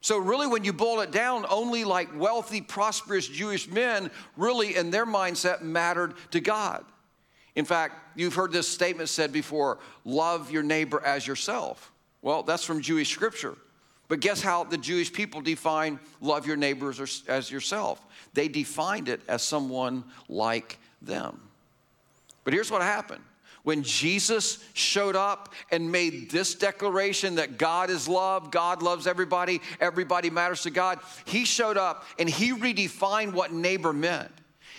So, 0.00 0.18
really, 0.18 0.48
when 0.48 0.64
you 0.64 0.72
boil 0.72 1.00
it 1.02 1.12
down, 1.12 1.46
only 1.48 1.84
like 1.84 2.08
wealthy, 2.18 2.60
prosperous 2.60 3.28
Jewish 3.28 3.68
men 3.68 4.10
really, 4.36 4.74
in 4.74 4.90
their 4.90 5.06
mindset, 5.06 5.62
mattered 5.62 6.14
to 6.32 6.40
God. 6.40 6.84
In 7.54 7.64
fact, 7.64 8.16
you've 8.16 8.34
heard 8.34 8.52
this 8.52 8.68
statement 8.68 9.08
said 9.08 9.32
before 9.32 9.78
love 10.04 10.50
your 10.50 10.62
neighbor 10.62 11.02
as 11.04 11.26
yourself. 11.26 11.92
Well, 12.22 12.42
that's 12.42 12.64
from 12.64 12.80
Jewish 12.80 13.10
scripture. 13.10 13.56
But 14.08 14.20
guess 14.20 14.42
how 14.42 14.64
the 14.64 14.78
Jewish 14.78 15.12
people 15.12 15.40
define 15.40 15.98
love 16.20 16.46
your 16.46 16.56
neighbors 16.56 17.24
as 17.28 17.50
yourself? 17.50 18.04
They 18.34 18.48
defined 18.48 19.08
it 19.08 19.20
as 19.28 19.42
someone 19.42 20.04
like 20.28 20.78
them. 21.00 21.40
But 22.44 22.52
here's 22.52 22.70
what 22.70 22.82
happened 22.82 23.22
When 23.62 23.82
Jesus 23.82 24.62
showed 24.74 25.16
up 25.16 25.52
and 25.70 25.90
made 25.90 26.30
this 26.30 26.54
declaration 26.54 27.36
that 27.36 27.58
God 27.58 27.90
is 27.90 28.08
love, 28.08 28.50
God 28.50 28.82
loves 28.82 29.06
everybody, 29.06 29.60
everybody 29.80 30.30
matters 30.30 30.62
to 30.62 30.70
God, 30.70 30.98
he 31.24 31.44
showed 31.44 31.76
up 31.76 32.04
and 32.18 32.28
he 32.28 32.52
redefined 32.52 33.32
what 33.32 33.52
neighbor 33.52 33.92
meant. 33.92 34.30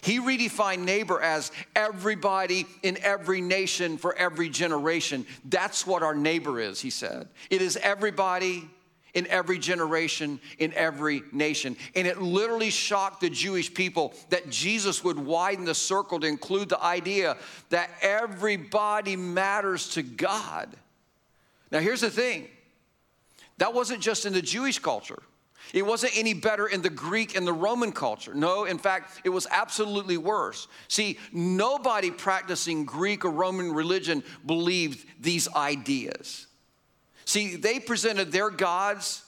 He 0.04 0.20
redefined 0.20 0.80
neighbor 0.80 1.22
as 1.22 1.54
everybody 1.78 2.68
in 2.82 2.98
every 3.02 3.40
nation 3.40 3.98
for 3.98 4.14
every 4.16 4.50
generation. 4.50 5.26
That's 5.46 5.88
what 5.88 6.04
our 6.04 6.14
neighbor 6.14 6.60
is, 6.60 6.82
he 6.82 6.90
said. 6.90 7.30
It 7.50 7.62
is 7.62 7.78
everybody 7.78 8.70
in 9.14 9.26
every 9.28 9.58
generation, 9.58 10.42
in 10.60 10.74
every 10.74 11.24
nation. 11.32 11.78
And 11.96 12.06
it 12.06 12.22
literally 12.22 12.70
shocked 12.70 13.22
the 13.22 13.30
Jewish 13.30 13.74
people 13.74 14.14
that 14.30 14.50
Jesus 14.50 15.06
would 15.06 15.18
widen 15.18 15.64
the 15.64 15.76
circle 15.76 16.20
to 16.20 16.28
include 16.28 16.68
the 16.68 16.84
idea 16.84 17.38
that 17.70 17.90
everybody 18.02 19.16
matters 19.16 19.88
to 19.90 20.04
God. 20.04 20.76
Now, 21.72 21.80
here's 21.80 22.02
the 22.02 22.10
thing 22.10 22.50
that 23.58 23.74
wasn't 23.74 24.02
just 24.02 24.26
in 24.26 24.34
the 24.34 24.42
Jewish 24.42 24.80
culture. 24.80 25.24
It 25.74 25.86
wasn't 25.86 26.18
any 26.18 26.34
better 26.34 26.68
in 26.68 26.82
the 26.82 26.90
Greek 26.90 27.36
and 27.36 27.48
the 27.48 27.54
Roman 27.54 27.92
culture. 27.92 28.34
No, 28.34 28.66
in 28.66 28.78
fact, 28.78 29.22
it 29.24 29.30
was 29.30 29.48
absolutely 29.50 30.18
worse. 30.18 30.68
See, 30.88 31.18
nobody 31.32 32.12
practicing 32.12 32.86
Greek 32.86 33.26
or 33.26 33.32
Roman 33.32 33.74
religion 33.74 34.24
believed 34.46 35.08
these 35.20 35.48
ideas. 35.56 36.48
See, 37.26 37.56
they 37.56 37.80
presented 37.80 38.32
their 38.32 38.50
gods 38.50 39.24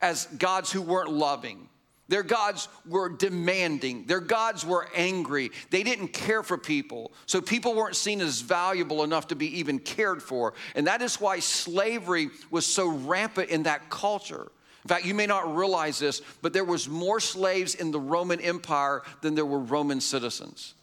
as 0.00 0.26
gods 0.26 0.70
who 0.70 0.82
weren't 0.82 1.10
loving. 1.10 1.68
Their 2.08 2.22
gods 2.22 2.68
were 2.86 3.08
demanding. 3.08 4.04
Their 4.04 4.20
gods 4.20 4.66
were 4.66 4.86
angry. 4.94 5.50
They 5.70 5.82
didn't 5.82 6.08
care 6.08 6.42
for 6.42 6.58
people. 6.58 7.12
So 7.24 7.40
people 7.40 7.74
weren't 7.74 7.96
seen 7.96 8.20
as 8.20 8.42
valuable 8.42 9.02
enough 9.02 9.28
to 9.28 9.34
be 9.34 9.60
even 9.60 9.78
cared 9.78 10.22
for. 10.22 10.52
And 10.74 10.86
that 10.88 11.00
is 11.00 11.20
why 11.20 11.38
slavery 11.38 12.28
was 12.50 12.66
so 12.66 12.88
rampant 12.88 13.48
in 13.48 13.62
that 13.62 13.88
culture. 13.88 14.52
In 14.84 14.88
fact, 14.88 15.04
you 15.04 15.14
may 15.14 15.26
not 15.26 15.54
realize 15.54 15.98
this, 15.98 16.22
but 16.40 16.52
there 16.52 16.64
was 16.64 16.88
more 16.88 17.20
slaves 17.20 17.74
in 17.76 17.92
the 17.92 18.00
Roman 18.00 18.40
Empire 18.40 19.02
than 19.20 19.34
there 19.34 19.46
were 19.46 19.60
Roman 19.60 20.00
citizens. 20.00 20.74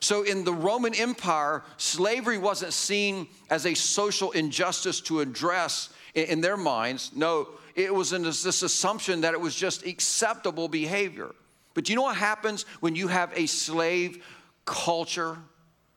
So 0.00 0.22
in 0.22 0.44
the 0.44 0.52
Roman 0.52 0.94
Empire, 0.94 1.62
slavery 1.78 2.36
wasn't 2.36 2.74
seen 2.74 3.28
as 3.48 3.64
a 3.64 3.72
social 3.72 4.30
injustice 4.32 5.00
to 5.02 5.20
address 5.20 5.88
in 6.14 6.42
their 6.42 6.58
minds. 6.58 7.12
No, 7.14 7.48
it 7.74 7.94
was 7.94 8.10
this 8.10 8.62
assumption 8.62 9.22
that 9.22 9.32
it 9.32 9.40
was 9.40 9.54
just 9.54 9.86
acceptable 9.86 10.68
behavior. 10.68 11.34
But 11.72 11.84
do 11.84 11.92
you 11.92 11.96
know 11.96 12.02
what 12.02 12.16
happens 12.16 12.64
when 12.80 12.94
you 12.94 13.08
have 13.08 13.32
a 13.34 13.46
slave 13.46 14.22
culture? 14.66 15.38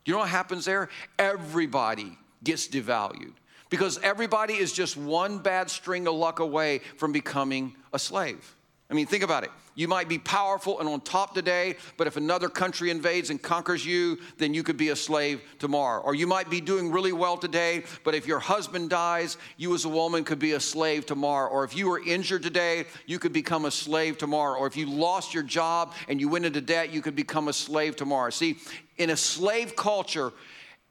You 0.06 0.14
know 0.14 0.20
what 0.20 0.30
happens 0.30 0.64
there? 0.64 0.88
Everybody 1.18 2.16
gets 2.42 2.68
devalued 2.68 3.34
because 3.70 3.98
everybody 4.02 4.54
is 4.54 4.72
just 4.72 4.96
one 4.96 5.38
bad 5.38 5.70
string 5.70 6.06
of 6.06 6.14
luck 6.14 6.40
away 6.40 6.80
from 6.96 7.12
becoming 7.12 7.74
a 7.92 7.98
slave. 7.98 8.56
I 8.90 8.94
mean, 8.94 9.06
think 9.06 9.22
about 9.22 9.44
it. 9.44 9.50
You 9.76 9.86
might 9.86 10.08
be 10.08 10.18
powerful 10.18 10.80
and 10.80 10.88
on 10.88 11.00
top 11.00 11.32
today, 11.32 11.76
but 11.96 12.08
if 12.08 12.16
another 12.16 12.48
country 12.48 12.90
invades 12.90 13.30
and 13.30 13.40
conquers 13.40 13.86
you, 13.86 14.18
then 14.36 14.52
you 14.52 14.64
could 14.64 14.76
be 14.76 14.88
a 14.88 14.96
slave 14.96 15.40
tomorrow. 15.60 16.02
Or 16.02 16.12
you 16.12 16.26
might 16.26 16.50
be 16.50 16.60
doing 16.60 16.90
really 16.90 17.12
well 17.12 17.36
today, 17.36 17.84
but 18.02 18.16
if 18.16 18.26
your 18.26 18.40
husband 18.40 18.90
dies, 18.90 19.36
you 19.56 19.72
as 19.74 19.84
a 19.84 19.88
woman 19.88 20.24
could 20.24 20.40
be 20.40 20.52
a 20.52 20.60
slave 20.60 21.06
tomorrow. 21.06 21.48
Or 21.48 21.62
if 21.62 21.76
you 21.76 21.88
were 21.88 22.02
injured 22.04 22.42
today, 22.42 22.84
you 23.06 23.20
could 23.20 23.32
become 23.32 23.64
a 23.64 23.70
slave 23.70 24.18
tomorrow. 24.18 24.58
Or 24.58 24.66
if 24.66 24.76
you 24.76 24.86
lost 24.86 25.32
your 25.32 25.44
job 25.44 25.94
and 26.08 26.20
you 26.20 26.28
went 26.28 26.44
into 26.44 26.60
debt, 26.60 26.92
you 26.92 27.00
could 27.00 27.14
become 27.14 27.46
a 27.46 27.52
slave 27.52 27.94
tomorrow. 27.94 28.30
See, 28.30 28.58
in 28.98 29.10
a 29.10 29.16
slave 29.16 29.76
culture, 29.76 30.32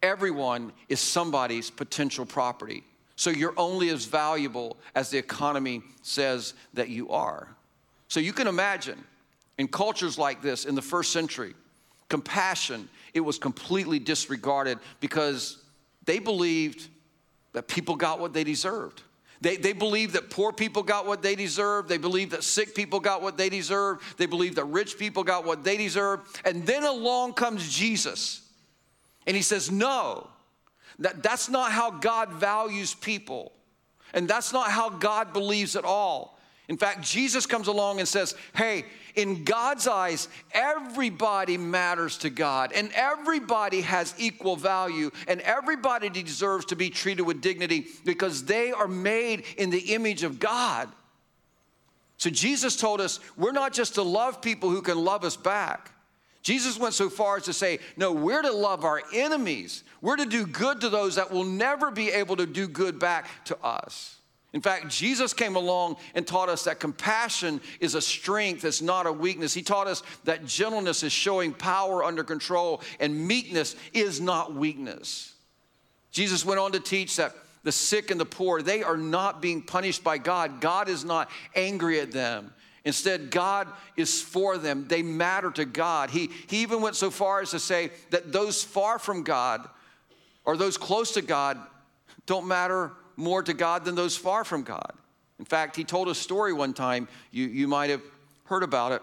everyone 0.01 0.71
is 0.87 0.99
somebody's 0.99 1.69
potential 1.69 2.25
property. 2.25 2.83
So 3.15 3.29
you're 3.29 3.53
only 3.57 3.89
as 3.89 4.05
valuable 4.05 4.77
as 4.95 5.09
the 5.09 5.17
economy 5.17 5.81
says 6.01 6.53
that 6.73 6.89
you 6.89 7.09
are. 7.09 7.47
So 8.07 8.19
you 8.19 8.33
can 8.33 8.47
imagine 8.47 9.03
in 9.57 9.67
cultures 9.67 10.17
like 10.17 10.41
this 10.41 10.65
in 10.65 10.73
the 10.73 10.81
first 10.81 11.11
century, 11.11 11.53
compassion, 12.07 12.87
it 13.13 13.19
was 13.19 13.37
completely 13.37 13.99
disregarded 13.99 14.79
because 14.99 15.57
they 16.05 16.19
believed 16.19 16.87
that 17.53 17.67
people 17.67 17.95
got 17.95 18.19
what 18.19 18.33
they 18.33 18.43
deserved. 18.43 19.03
They, 19.41 19.55
they 19.55 19.73
believed 19.73 20.13
that 20.13 20.29
poor 20.29 20.51
people 20.51 20.83
got 20.83 21.05
what 21.05 21.21
they 21.21 21.35
deserved. 21.35 21.87
They 21.87 21.97
believed 21.97 22.31
that 22.31 22.43
sick 22.43 22.75
people 22.75 22.99
got 22.99 23.21
what 23.21 23.37
they 23.37 23.49
deserved. 23.49 24.17
They 24.17 24.25
believed 24.25 24.55
that 24.57 24.65
rich 24.65 24.97
people 24.97 25.23
got 25.23 25.45
what 25.45 25.63
they 25.63 25.77
deserved. 25.77 26.39
And 26.45 26.65
then 26.65 26.83
along 26.83 27.33
comes 27.33 27.71
Jesus. 27.71 28.41
And 29.29 29.35
he 29.35 29.43
says, 29.43 29.69
No, 29.69 30.27
that, 30.97 31.21
that's 31.21 31.49
not 31.49 31.71
how 31.71 31.91
God 31.91 32.33
values 32.33 32.95
people. 32.95 33.51
And 34.11 34.27
that's 34.27 34.51
not 34.51 34.71
how 34.71 34.89
God 34.89 35.33
believes 35.33 35.75
at 35.75 35.85
all. 35.85 36.39
In 36.67 36.77
fact, 36.77 37.03
Jesus 37.03 37.45
comes 37.45 37.67
along 37.67 37.99
and 37.99 38.07
says, 38.07 38.33
Hey, 38.55 38.85
in 39.13 39.43
God's 39.43 39.87
eyes, 39.87 40.29
everybody 40.51 41.59
matters 41.59 42.17
to 42.19 42.31
God, 42.31 42.71
and 42.73 42.89
everybody 42.95 43.81
has 43.81 44.15
equal 44.17 44.55
value, 44.55 45.11
and 45.27 45.41
everybody 45.41 46.09
deserves 46.09 46.65
to 46.65 46.75
be 46.75 46.89
treated 46.89 47.21
with 47.21 47.39
dignity 47.39 47.85
because 48.05 48.45
they 48.45 48.71
are 48.71 48.87
made 48.87 49.43
in 49.57 49.69
the 49.69 49.93
image 49.93 50.23
of 50.23 50.39
God. 50.39 50.89
So 52.17 52.31
Jesus 52.31 52.75
told 52.75 52.99
us 52.99 53.19
we're 53.37 53.51
not 53.51 53.73
just 53.73 53.93
to 53.93 54.01
love 54.01 54.41
people 54.41 54.71
who 54.71 54.81
can 54.81 54.97
love 54.97 55.23
us 55.23 55.37
back. 55.37 55.91
Jesus 56.41 56.79
went 56.79 56.93
so 56.93 57.09
far 57.09 57.37
as 57.37 57.43
to 57.43 57.53
say, 57.53 57.79
No, 57.97 58.11
we're 58.11 58.41
to 58.41 58.51
love 58.51 58.85
our 58.85 59.01
enemies. 59.13 59.83
We're 60.01 60.15
to 60.15 60.25
do 60.25 60.45
good 60.45 60.81
to 60.81 60.89
those 60.89 61.15
that 61.15 61.31
will 61.31 61.43
never 61.43 61.91
be 61.91 62.09
able 62.09 62.37
to 62.37 62.45
do 62.45 62.67
good 62.67 62.99
back 62.99 63.45
to 63.45 63.57
us. 63.63 64.15
In 64.51 64.61
fact, 64.61 64.87
Jesus 64.87 65.33
came 65.33 65.55
along 65.55 65.97
and 66.15 66.25
taught 66.25 66.49
us 66.49 66.63
that 66.63 66.79
compassion 66.79 67.61
is 67.79 67.93
a 67.93 68.01
strength, 68.01 68.65
it's 68.65 68.81
not 68.81 69.05
a 69.05 69.11
weakness. 69.11 69.53
He 69.53 69.61
taught 69.61 69.85
us 69.85 70.01
that 70.23 70.45
gentleness 70.45 71.03
is 71.03 71.11
showing 71.11 71.53
power 71.53 72.03
under 72.03 72.23
control, 72.23 72.81
and 72.99 73.27
meekness 73.27 73.75
is 73.93 74.19
not 74.19 74.55
weakness. 74.55 75.35
Jesus 76.11 76.43
went 76.43 76.59
on 76.59 76.71
to 76.71 76.79
teach 76.79 77.17
that 77.17 77.35
the 77.63 77.71
sick 77.71 78.09
and 78.09 78.19
the 78.19 78.25
poor, 78.25 78.61
they 78.61 78.81
are 78.81 78.97
not 78.97 79.41
being 79.41 79.61
punished 79.61 80.03
by 80.03 80.17
God. 80.17 80.61
God 80.61 80.89
is 80.89 81.03
not 81.03 81.29
angry 81.55 81.99
at 81.99 82.11
them. 82.11 82.51
Instead, 82.85 83.29
God 83.29 83.67
is 83.97 84.21
for 84.21 84.57
them. 84.57 84.85
They 84.87 85.01
matter 85.01 85.51
to 85.51 85.65
God. 85.65 86.09
He, 86.09 86.29
he 86.47 86.61
even 86.61 86.81
went 86.81 86.95
so 86.95 87.11
far 87.11 87.41
as 87.41 87.51
to 87.51 87.59
say 87.59 87.91
that 88.09 88.31
those 88.31 88.63
far 88.63 88.99
from 88.99 89.23
God 89.23 89.67
or 90.45 90.55
those 90.55 90.77
close 90.77 91.11
to 91.13 91.21
God 91.21 91.57
don't 92.25 92.47
matter 92.47 92.91
more 93.15 93.43
to 93.43 93.53
God 93.53 93.83
than 93.83 93.95
those 93.95 94.15
far 94.15 94.43
from 94.43 94.63
God. 94.63 94.93
In 95.39 95.45
fact, 95.45 95.75
he 95.75 95.83
told 95.83 96.07
a 96.09 96.15
story 96.15 96.53
one 96.53 96.73
time, 96.73 97.07
you, 97.31 97.47
you 97.47 97.67
might 97.67 97.89
have 97.89 98.01
heard 98.45 98.63
about 98.63 98.91
it, 98.91 99.01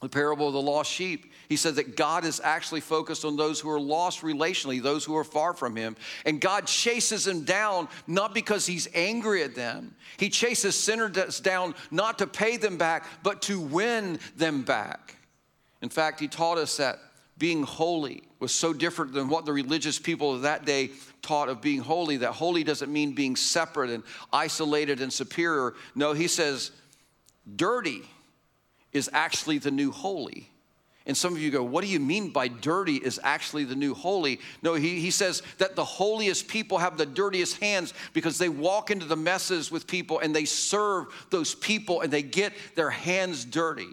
the 0.00 0.08
parable 0.08 0.48
of 0.48 0.52
the 0.52 0.62
lost 0.62 0.90
sheep. 0.90 1.32
He 1.48 1.56
said 1.56 1.76
that 1.76 1.96
God 1.96 2.24
is 2.24 2.40
actually 2.44 2.80
focused 2.80 3.24
on 3.24 3.36
those 3.36 3.58
who 3.58 3.70
are 3.70 3.80
lost 3.80 4.20
relationally, 4.20 4.82
those 4.82 5.04
who 5.04 5.16
are 5.16 5.24
far 5.24 5.54
from 5.54 5.76
Him. 5.76 5.96
And 6.26 6.40
God 6.40 6.66
chases 6.66 7.24
them 7.24 7.44
down 7.44 7.88
not 8.06 8.34
because 8.34 8.66
He's 8.66 8.86
angry 8.94 9.42
at 9.42 9.54
them. 9.54 9.94
He 10.18 10.28
chases 10.28 10.78
sinners 10.78 11.40
down 11.40 11.74
not 11.90 12.18
to 12.18 12.26
pay 12.26 12.58
them 12.58 12.76
back, 12.76 13.06
but 13.22 13.42
to 13.42 13.60
win 13.60 14.18
them 14.36 14.62
back. 14.62 15.16
In 15.80 15.88
fact, 15.88 16.20
He 16.20 16.28
taught 16.28 16.58
us 16.58 16.76
that 16.76 16.98
being 17.38 17.62
holy 17.62 18.24
was 18.40 18.52
so 18.52 18.72
different 18.72 19.12
than 19.14 19.28
what 19.28 19.46
the 19.46 19.52
religious 19.52 19.98
people 19.98 20.34
of 20.34 20.42
that 20.42 20.66
day 20.66 20.90
taught 21.22 21.48
of 21.48 21.62
being 21.62 21.80
holy, 21.80 22.18
that 22.18 22.32
holy 22.32 22.62
doesn't 22.62 22.92
mean 22.92 23.14
being 23.14 23.36
separate 23.36 23.90
and 23.90 24.02
isolated 24.32 25.00
and 25.00 25.12
superior. 25.12 25.74
No, 25.94 26.12
he 26.12 26.28
says 26.28 26.72
dirty 27.56 28.02
is 28.92 29.08
actually 29.12 29.58
the 29.58 29.70
new 29.70 29.90
holy. 29.90 30.50
And 31.08 31.16
some 31.16 31.32
of 31.32 31.40
you 31.40 31.50
go, 31.50 31.64
What 31.64 31.82
do 31.82 31.90
you 31.90 31.98
mean 31.98 32.28
by 32.30 32.48
dirty 32.48 32.96
is 32.96 33.18
actually 33.24 33.64
the 33.64 33.74
new 33.74 33.94
holy? 33.94 34.40
No, 34.62 34.74
he, 34.74 35.00
he 35.00 35.10
says 35.10 35.42
that 35.56 35.74
the 35.74 35.84
holiest 35.84 36.46
people 36.46 36.76
have 36.76 36.98
the 36.98 37.06
dirtiest 37.06 37.58
hands 37.60 37.94
because 38.12 38.36
they 38.36 38.50
walk 38.50 38.90
into 38.90 39.06
the 39.06 39.16
messes 39.16 39.72
with 39.72 39.86
people 39.86 40.20
and 40.20 40.36
they 40.36 40.44
serve 40.44 41.06
those 41.30 41.54
people 41.54 42.02
and 42.02 42.12
they 42.12 42.22
get 42.22 42.52
their 42.76 42.90
hands 42.90 43.46
dirty. 43.46 43.88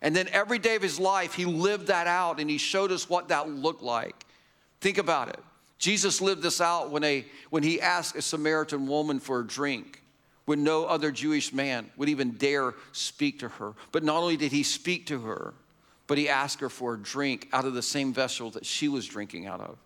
And 0.00 0.16
then 0.16 0.28
every 0.28 0.58
day 0.58 0.74
of 0.74 0.82
his 0.82 0.98
life, 0.98 1.34
he 1.34 1.44
lived 1.44 1.88
that 1.88 2.06
out 2.06 2.40
and 2.40 2.48
he 2.48 2.56
showed 2.56 2.92
us 2.92 3.10
what 3.10 3.28
that 3.28 3.50
looked 3.50 3.82
like. 3.82 4.24
Think 4.80 4.96
about 4.96 5.28
it. 5.28 5.40
Jesus 5.78 6.22
lived 6.22 6.42
this 6.42 6.62
out 6.62 6.90
when, 6.90 7.04
a, 7.04 7.26
when 7.50 7.62
he 7.62 7.80
asked 7.80 8.16
a 8.16 8.22
Samaritan 8.22 8.86
woman 8.86 9.20
for 9.20 9.40
a 9.40 9.46
drink, 9.46 10.02
when 10.46 10.64
no 10.64 10.86
other 10.86 11.10
Jewish 11.10 11.52
man 11.52 11.90
would 11.98 12.08
even 12.08 12.32
dare 12.32 12.74
speak 12.92 13.40
to 13.40 13.48
her. 13.48 13.74
But 13.92 14.02
not 14.02 14.16
only 14.16 14.38
did 14.38 14.50
he 14.50 14.62
speak 14.62 15.06
to 15.06 15.20
her, 15.20 15.52
but 16.08 16.18
he 16.18 16.28
asked 16.28 16.58
her 16.60 16.68
for 16.68 16.94
a 16.94 16.98
drink 16.98 17.48
out 17.52 17.64
of 17.64 17.74
the 17.74 17.82
same 17.82 18.12
vessel 18.12 18.50
that 18.50 18.66
she 18.66 18.88
was 18.88 19.06
drinking 19.06 19.46
out 19.46 19.60
of. 19.60 19.78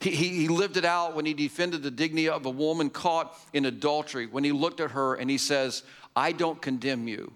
He, 0.00 0.10
he, 0.10 0.28
he, 0.28 0.48
lived 0.48 0.76
it 0.76 0.84
out 0.84 1.14
when 1.14 1.24
he 1.24 1.32
defended 1.32 1.82
the 1.82 1.90
dignity 1.90 2.28
of 2.28 2.44
a 2.44 2.50
woman 2.50 2.90
caught 2.90 3.38
in 3.54 3.64
adultery, 3.64 4.26
when 4.26 4.44
he 4.44 4.52
looked 4.52 4.80
at 4.80 4.90
her 4.90 5.14
and 5.14 5.30
he 5.30 5.38
says, 5.38 5.84
I 6.14 6.32
don't 6.32 6.60
condemn 6.60 7.08
you. 7.08 7.32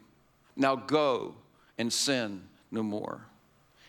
Now 0.57 0.77
go 0.77 1.35
and 1.79 1.91
sin 1.91 2.43
no 2.71 2.83
more. 2.83 3.23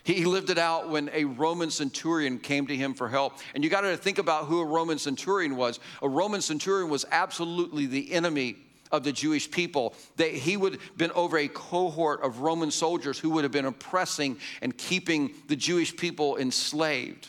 He 0.04 0.26
lived 0.26 0.50
it 0.50 0.58
out 0.58 0.90
when 0.90 1.10
a 1.14 1.26
Roman 1.26 1.70
centurion 1.70 2.40
came 2.40 2.66
to 2.68 2.76
him 2.76 2.94
for 2.94 3.10
help. 3.10 3.34
And 3.54 3.64
you 3.64 3.70
got 3.70 3.82
to 3.82 3.98
think 3.98 4.20
about 4.20 4.46
who 4.46 4.60
a 4.60 4.66
Roman 4.66 4.98
centurion 4.98 5.56
was. 5.56 5.80
A 6.02 6.10
Roman 6.10 6.42
centurion 6.42 6.90
was 6.90 7.06
absolutely 7.12 7.88
the 7.88 8.14
enemy 8.14 8.56
of 8.92 9.04
the 9.04 9.12
Jewish 9.12 9.50
people. 9.50 9.94
They, 10.16 10.38
he 10.38 10.58
would 10.58 10.74
have 10.74 10.98
been 10.98 11.12
over 11.12 11.38
a 11.38 11.48
cohort 11.48 12.22
of 12.22 12.40
Roman 12.40 12.72
soldiers 12.72 13.18
who 13.18 13.30
would 13.32 13.44
have 13.44 13.52
been 13.52 13.66
oppressing 13.66 14.38
and 14.62 14.78
keeping 14.78 15.34
the 15.48 15.56
Jewish 15.56 15.96
people 15.96 16.38
enslaved. 16.38 17.28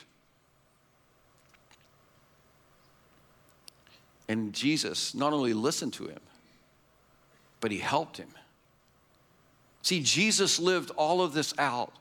And 4.28 4.52
Jesus 4.52 5.14
not 5.14 5.32
only 5.32 5.52
listened 5.52 5.92
to 5.94 6.06
him, 6.06 6.20
but 7.60 7.70
he 7.70 7.78
helped 7.78 8.16
him. 8.16 8.30
See, 9.82 10.00
Jesus 10.00 10.58
lived 10.58 10.90
all 10.96 11.22
of 11.22 11.34
this 11.34 11.52
out 11.58 11.92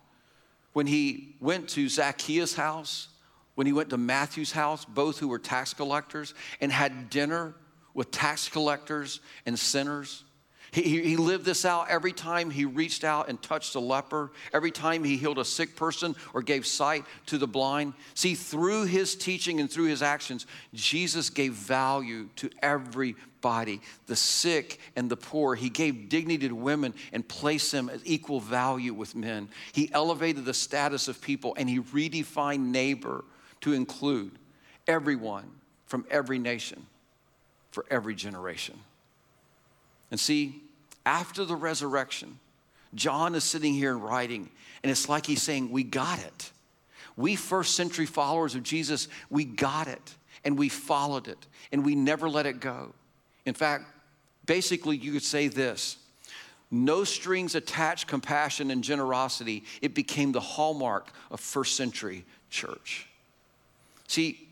when 0.73 0.87
he 0.87 1.35
went 1.39 1.67
to 1.69 1.89
Zacchaeus' 1.89 2.53
house, 2.53 3.09
when 3.55 3.67
he 3.67 3.73
went 3.73 3.89
to 3.89 3.97
Matthew's 3.97 4.51
house, 4.51 4.85
both 4.85 5.19
who 5.19 5.27
were 5.27 5.39
tax 5.39 5.73
collectors, 5.73 6.33
and 6.61 6.71
had 6.71 7.09
dinner 7.09 7.53
with 7.93 8.11
tax 8.11 8.49
collectors 8.49 9.19
and 9.45 9.57
sinners. 9.57 10.23
He, 10.71 11.01
he, 11.01 11.17
lived 11.17 11.43
this 11.43 11.65
out 11.65 11.89
every 11.89 12.13
time 12.13 12.49
he 12.49 12.63
reached 12.63 13.03
out 13.03 13.27
and 13.27 13.41
touched 13.41 13.75
a 13.75 13.79
leper, 13.81 14.31
every 14.53 14.71
time 14.71 15.03
he 15.03 15.17
healed 15.17 15.37
a 15.37 15.43
sick 15.43 15.75
person 15.75 16.15
or 16.33 16.41
gave 16.41 16.65
sight 16.65 17.03
to 17.25 17.37
the 17.37 17.47
blind. 17.47 17.93
See, 18.13 18.35
through 18.35 18.85
his 18.85 19.15
teaching 19.15 19.59
and 19.59 19.69
through 19.69 19.87
his 19.87 20.01
actions, 20.01 20.47
Jesus 20.73 21.29
gave 21.29 21.53
value 21.53 22.29
to 22.37 22.49
everybody, 22.61 23.81
the 24.07 24.15
sick 24.15 24.79
and 24.95 25.11
the 25.11 25.17
poor. 25.17 25.55
He 25.55 25.69
gave 25.69 26.07
dignity 26.07 26.47
to 26.47 26.55
women 26.55 26.93
and 27.11 27.27
placed 27.27 27.73
them 27.73 27.89
at 27.89 27.99
equal 28.05 28.39
value 28.39 28.93
with 28.93 29.13
men. 29.13 29.49
He 29.73 29.91
elevated 29.91 30.45
the 30.45 30.53
status 30.53 31.09
of 31.09 31.21
people 31.21 31.53
and 31.57 31.69
he 31.69 31.81
redefined 31.81 32.67
neighbor 32.67 33.25
to 33.59 33.73
include 33.73 34.39
everyone 34.87 35.51
from 35.85 36.05
every 36.09 36.39
nation 36.39 36.85
for 37.71 37.85
every 37.89 38.15
generation. 38.15 38.79
And 40.11 40.19
see, 40.19 40.61
after 41.05 41.45
the 41.45 41.55
resurrection, 41.55 42.39
John 42.93 43.35
is 43.35 43.43
sitting 43.43 43.73
here 43.73 43.91
and 43.91 44.03
writing, 44.03 44.49
and 44.83 44.91
it's 44.91 45.09
like 45.09 45.25
he's 45.25 45.41
saying, 45.41 45.71
We 45.71 45.83
got 45.83 46.19
it. 46.19 46.51
We 47.17 47.35
first 47.35 47.75
century 47.75 48.05
followers 48.05 48.55
of 48.55 48.63
Jesus, 48.63 49.07
we 49.29 49.45
got 49.45 49.87
it, 49.87 50.15
and 50.43 50.57
we 50.57 50.69
followed 50.69 51.27
it, 51.27 51.45
and 51.71 51.85
we 51.85 51.95
never 51.95 52.29
let 52.29 52.45
it 52.45 52.59
go. 52.59 52.93
In 53.45 53.53
fact, 53.53 53.85
basically, 54.45 54.97
you 54.97 55.11
could 55.11 55.23
say 55.23 55.47
this 55.47 55.97
no 56.71 57.03
strings 57.03 57.53
attached 57.53 58.07
compassion 58.07 58.71
and 58.71 58.81
generosity, 58.81 59.65
it 59.81 59.93
became 59.93 60.31
the 60.31 60.39
hallmark 60.39 61.11
of 61.29 61.41
first 61.41 61.75
century 61.75 62.23
church. 62.49 63.07
See, 64.07 64.47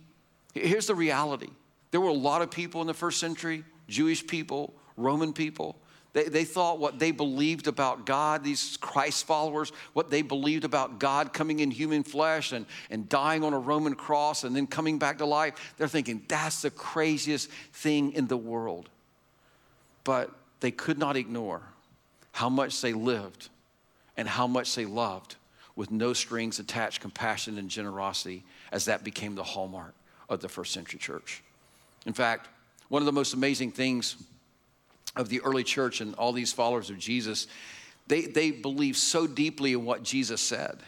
here's 0.53 0.87
the 0.87 0.95
reality 0.95 1.49
there 1.91 2.01
were 2.01 2.09
a 2.09 2.13
lot 2.13 2.41
of 2.41 2.51
people 2.51 2.81
in 2.81 2.87
the 2.87 2.93
first 2.93 3.19
century, 3.19 3.63
Jewish 3.87 4.25
people, 4.25 4.73
Roman 4.95 5.33
people. 5.33 5.75
They, 6.13 6.23
they 6.23 6.43
thought 6.43 6.79
what 6.79 6.97
they 6.97 7.11
believed 7.11 7.67
about 7.67 8.05
God, 8.05 8.43
these 8.43 8.77
Christ 8.77 9.25
followers, 9.25 9.71
what 9.93 10.09
they 10.09 10.21
believed 10.21 10.63
about 10.63 10.99
God 10.99 11.33
coming 11.33 11.59
in 11.59 11.69
human 11.69 12.03
flesh 12.03 12.51
and, 12.51 12.65
and 12.89 13.07
dying 13.07 13.43
on 13.43 13.53
a 13.53 13.59
Roman 13.59 13.93
cross 13.93 14.43
and 14.43 14.55
then 14.55 14.65
coming 14.65 14.97
back 14.97 15.19
to 15.19 15.25
life, 15.25 15.75
they're 15.77 15.87
thinking 15.87 16.23
that's 16.27 16.63
the 16.63 16.71
craziest 16.71 17.49
thing 17.73 18.13
in 18.13 18.27
the 18.27 18.37
world. 18.37 18.89
But 20.03 20.31
they 20.61 20.71
could 20.71 20.97
not 20.97 21.15
ignore 21.15 21.61
how 22.31 22.49
much 22.49 22.81
they 22.81 22.93
lived 22.93 23.49
and 24.17 24.27
how 24.27 24.47
much 24.47 24.75
they 24.75 24.85
loved 24.85 25.35
with 25.75 25.91
no 25.91 26.13
strings 26.13 26.59
attached 26.59 27.01
compassion 27.01 27.57
and 27.57 27.69
generosity 27.69 28.43
as 28.71 28.85
that 28.85 29.03
became 29.03 29.35
the 29.35 29.43
hallmark 29.43 29.93
of 30.27 30.39
the 30.39 30.49
first 30.49 30.73
century 30.73 30.99
church. 30.99 31.43
In 32.05 32.13
fact, 32.13 32.47
one 32.89 33.01
of 33.01 33.05
the 33.05 33.11
most 33.11 33.33
amazing 33.33 33.71
things 33.71 34.15
of 35.15 35.29
the 35.29 35.41
early 35.41 35.63
church 35.63 36.01
and 36.01 36.15
all 36.15 36.31
these 36.31 36.53
followers 36.53 36.89
of 36.89 36.97
Jesus, 36.97 37.47
they, 38.07 38.21
they 38.21 38.51
believed 38.51 38.97
so 38.97 39.27
deeply 39.27 39.73
in 39.73 39.85
what 39.85 40.03
Jesus 40.03 40.41
said 40.41 40.79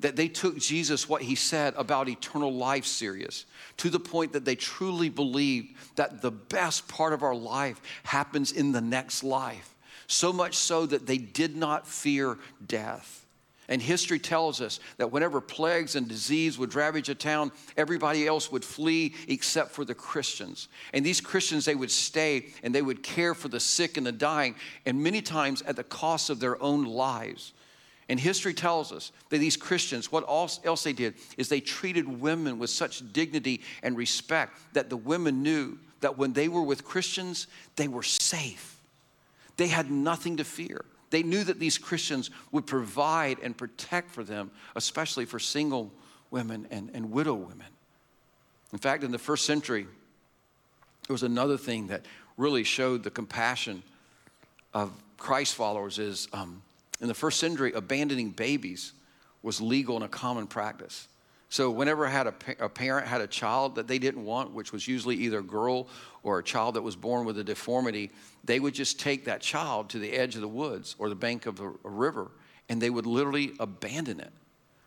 that 0.00 0.16
they 0.16 0.28
took 0.28 0.58
Jesus, 0.58 1.08
what 1.08 1.22
he 1.22 1.34
said 1.34 1.74
about 1.76 2.08
eternal 2.08 2.52
life, 2.52 2.86
serious 2.86 3.44
to 3.76 3.90
the 3.90 4.00
point 4.00 4.32
that 4.32 4.44
they 4.44 4.56
truly 4.56 5.08
believed 5.08 5.76
that 5.96 6.22
the 6.22 6.30
best 6.30 6.88
part 6.88 7.12
of 7.12 7.22
our 7.22 7.34
life 7.34 7.80
happens 8.02 8.50
in 8.50 8.72
the 8.72 8.80
next 8.80 9.22
life. 9.22 9.74
So 10.06 10.32
much 10.32 10.54
so 10.56 10.86
that 10.86 11.06
they 11.06 11.18
did 11.18 11.54
not 11.54 11.86
fear 11.86 12.38
death. 12.66 13.26
And 13.70 13.80
history 13.80 14.18
tells 14.18 14.60
us 14.60 14.80
that 14.96 15.12
whenever 15.12 15.40
plagues 15.40 15.94
and 15.94 16.08
disease 16.08 16.58
would 16.58 16.74
ravage 16.74 17.08
a 17.08 17.14
town, 17.14 17.52
everybody 17.76 18.26
else 18.26 18.50
would 18.50 18.64
flee 18.64 19.14
except 19.28 19.70
for 19.70 19.84
the 19.84 19.94
Christians. 19.94 20.66
And 20.92 21.06
these 21.06 21.20
Christians, 21.20 21.64
they 21.64 21.76
would 21.76 21.92
stay 21.92 22.46
and 22.64 22.74
they 22.74 22.82
would 22.82 23.04
care 23.04 23.32
for 23.32 23.46
the 23.46 23.60
sick 23.60 23.96
and 23.96 24.04
the 24.04 24.12
dying, 24.12 24.56
and 24.84 25.00
many 25.00 25.22
times 25.22 25.62
at 25.62 25.76
the 25.76 25.84
cost 25.84 26.30
of 26.30 26.40
their 26.40 26.60
own 26.60 26.84
lives. 26.84 27.52
And 28.08 28.18
history 28.18 28.54
tells 28.54 28.90
us 28.90 29.12
that 29.28 29.38
these 29.38 29.56
Christians, 29.56 30.10
what 30.10 30.24
else 30.28 30.82
they 30.82 30.92
did 30.92 31.14
is 31.38 31.48
they 31.48 31.60
treated 31.60 32.20
women 32.20 32.58
with 32.58 32.70
such 32.70 33.12
dignity 33.12 33.60
and 33.84 33.96
respect 33.96 34.58
that 34.72 34.90
the 34.90 34.96
women 34.96 35.44
knew 35.44 35.78
that 36.00 36.18
when 36.18 36.32
they 36.32 36.48
were 36.48 36.64
with 36.64 36.84
Christians, 36.84 37.46
they 37.76 37.86
were 37.86 38.02
safe. 38.02 38.80
They 39.58 39.68
had 39.68 39.92
nothing 39.92 40.38
to 40.38 40.44
fear. 40.44 40.84
They 41.10 41.22
knew 41.22 41.44
that 41.44 41.58
these 41.58 41.76
Christians 41.76 42.30
would 42.52 42.66
provide 42.66 43.38
and 43.42 43.56
protect 43.56 44.10
for 44.10 44.24
them, 44.24 44.50
especially 44.76 45.24
for 45.24 45.38
single 45.38 45.92
women 46.30 46.66
and, 46.70 46.90
and 46.94 47.10
widow 47.10 47.34
women. 47.34 47.66
In 48.72 48.78
fact, 48.78 49.02
in 49.02 49.10
the 49.10 49.18
first 49.18 49.44
century, 49.44 49.82
there 51.06 51.14
was 51.14 51.24
another 51.24 51.56
thing 51.56 51.88
that 51.88 52.06
really 52.36 52.62
showed 52.62 53.02
the 53.02 53.10
compassion 53.10 53.82
of 54.72 54.92
Christ 55.18 55.56
followers 55.56 55.98
is 55.98 56.28
um, 56.32 56.62
in 57.00 57.08
the 57.08 57.14
first 57.14 57.40
century, 57.40 57.72
abandoning 57.72 58.30
babies 58.30 58.92
was 59.42 59.60
legal 59.60 59.96
and 59.96 60.04
a 60.04 60.08
common 60.08 60.46
practice. 60.46 61.08
So 61.50 61.68
whenever 61.68 62.06
I 62.06 62.10
had 62.10 62.28
a, 62.28 62.34
a, 62.60 62.68
parent 62.68 63.08
had 63.08 63.20
a 63.20 63.26
child 63.26 63.74
that 63.74 63.88
they 63.88 63.98
didn't 63.98 64.24
want, 64.24 64.52
which 64.52 64.72
was 64.72 64.86
usually 64.86 65.16
either 65.16 65.40
a 65.40 65.42
girl 65.42 65.88
or 66.22 66.38
a 66.38 66.44
child 66.44 66.76
that 66.76 66.82
was 66.82 66.94
born 66.94 67.26
with 67.26 67.38
a 67.38 67.44
deformity, 67.44 68.12
they 68.44 68.60
would 68.60 68.72
just 68.72 69.00
take 69.00 69.24
that 69.24 69.40
child 69.40 69.90
to 69.90 69.98
the 69.98 70.12
edge 70.12 70.36
of 70.36 70.42
the 70.42 70.48
woods 70.48 70.94
or 71.00 71.08
the 71.08 71.16
bank 71.16 71.46
of 71.46 71.58
a, 71.58 71.72
a 71.84 71.90
river 71.90 72.30
and 72.68 72.80
they 72.80 72.88
would 72.88 73.04
literally 73.04 73.52
abandon 73.58 74.20
it. 74.20 74.30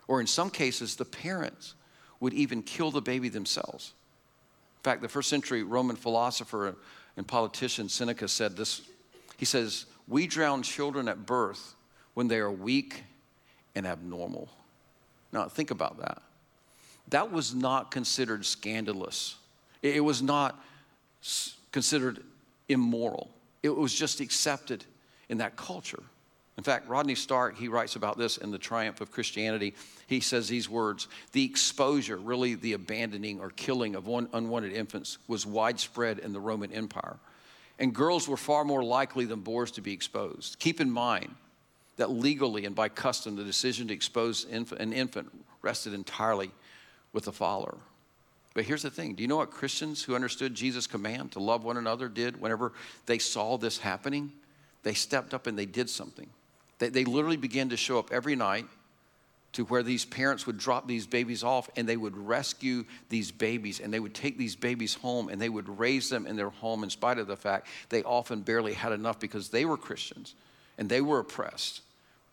Or 0.08 0.22
in 0.22 0.28
some 0.28 0.50
cases, 0.50 0.96
the 0.96 1.04
parents 1.04 1.76
would 2.22 2.34
even 2.34 2.64
kill 2.64 2.92
the 2.92 3.02
baby 3.02 3.28
themselves. 3.28 3.92
In 4.80 4.84
fact, 4.84 5.02
the 5.02 5.10
first 5.10 5.30
century 5.30 5.64
Roman 5.64 5.98
philosopher 5.98 6.78
and 7.18 7.28
politician 7.28 7.90
Seneca 7.90 8.30
said 8.30 8.56
this. 8.56 8.84
He 9.36 9.44
says, 9.44 9.86
We 10.08 10.28
drown 10.28 10.64
children 10.64 11.10
at 11.10 11.26
birth 11.26 11.76
when 12.14 12.30
they 12.30 12.38
are 12.38 12.52
weak 12.52 13.04
and 13.76 13.86
abnormal. 13.86 14.48
Now, 15.34 15.50
think 15.50 15.70
about 15.70 16.00
that 16.00 16.22
that 17.10 17.32
was 17.32 17.54
not 17.54 17.92
considered 17.92 18.46
scandalous. 18.46 19.36
It 19.82 20.04
was 20.04 20.22
not 20.22 20.64
considered 21.72 22.24
immoral. 22.70 23.30
It 23.62 23.70
was 23.70 23.94
just 23.94 24.20
accepted 24.20 24.84
in 25.30 25.38
that 25.40 25.56
culture. 25.56 26.04
In 26.58 26.64
fact, 26.64 26.88
Rodney 26.88 27.16
Stark, 27.16 27.58
he 27.58 27.68
writes 27.68 27.96
about 27.96 28.18
this 28.18 28.38
in 28.38 28.52
The 28.52 28.60
Triumph 28.60 29.02
of 29.02 29.12
Christianity. 29.12 29.74
He 30.06 30.20
says 30.20 30.48
these 30.48 30.70
words 30.70 31.08
The 31.32 31.44
exposure, 31.44 32.18
really 32.18 32.56
the 32.56 32.74
abandoning 32.74 33.40
or 33.40 33.50
killing 33.50 33.96
of 33.96 34.08
unwanted 34.08 34.74
infants, 34.74 35.18
was 35.28 35.46
widespread 35.46 36.20
in 36.20 36.32
the 36.32 36.40
Roman 36.40 36.72
Empire. 36.72 37.18
And 37.80 37.94
girls 37.94 38.28
were 38.28 38.38
far 38.38 38.64
more 38.64 38.84
likely 38.84 39.26
than 39.26 39.40
boys 39.40 39.72
to 39.72 39.82
be 39.82 39.94
exposed. 39.94 40.60
Keep 40.60 40.80
in 40.80 40.92
mind 40.92 41.34
that 41.98 42.12
legally 42.12 42.66
and 42.66 42.76
by 42.76 42.88
custom, 42.90 43.36
the 43.36 43.44
decision 43.44 43.88
to 43.88 43.94
expose 43.94 44.46
an 44.46 44.94
infant 44.94 45.32
rested 45.62 45.94
entirely 45.94 46.52
with 47.14 47.26
the 47.26 47.32
follower. 47.32 47.78
But 48.54 48.66
here's 48.66 48.84
the 48.84 48.92
thing 48.92 49.16
do 49.16 49.24
you 49.24 49.28
know 49.28 49.38
what 49.38 49.52
Christians 49.52 50.04
who 50.04 50.16
understood 50.16 50.54
Jesus' 50.54 50.88
command 50.88 51.32
to 51.34 51.40
love 51.40 51.64
one 51.64 51.78
another 51.78 52.10
did 52.10 52.40
whenever 52.40 52.74
they 53.06 53.20
saw 53.20 53.58
this 53.58 53.78
happening? 53.78 54.32
They 54.84 54.94
stepped 54.94 55.34
up 55.34 55.48
and 55.48 55.58
they 55.58 55.66
did 55.66 55.90
something. 55.90 56.30
They, 56.80 56.90
they 56.90 57.06
literally 57.06 57.38
began 57.38 57.70
to 57.70 57.78
show 57.78 57.98
up 57.98 58.12
every 58.12 58.36
night 58.36 58.66
to 59.54 59.64
where 59.66 59.84
these 59.84 60.04
parents 60.04 60.46
would 60.48 60.58
drop 60.58 60.88
these 60.88 61.06
babies 61.06 61.44
off 61.44 61.70
and 61.76 61.88
they 61.88 61.96
would 61.96 62.18
rescue 62.18 62.84
these 63.10 63.32
babies 63.32 63.80
and 63.80 63.94
they 63.94 64.00
would 64.00 64.14
take 64.14 64.38
these 64.38 64.56
babies 64.56 64.96
home 64.96 65.30
and 65.30 65.40
they 65.40 65.50
would 65.50 65.80
raise 65.80 66.10
them 66.10 66.26
in 66.26 66.36
their 66.36 66.50
home 66.50 66.84
in 66.84 66.90
spite 66.90 67.20
of 67.20 67.28
the 67.28 67.38
fact 67.38 67.68
they 67.90 68.04
often 68.04 68.42
barely 68.42 68.74
had 68.74 68.92
enough 68.92 69.20
because 69.20 69.50
they 69.50 69.64
were 69.64 69.78
Christians 69.78 70.34
and 70.78 70.90
they 70.90 71.02
were 71.02 71.20
oppressed 71.20 71.82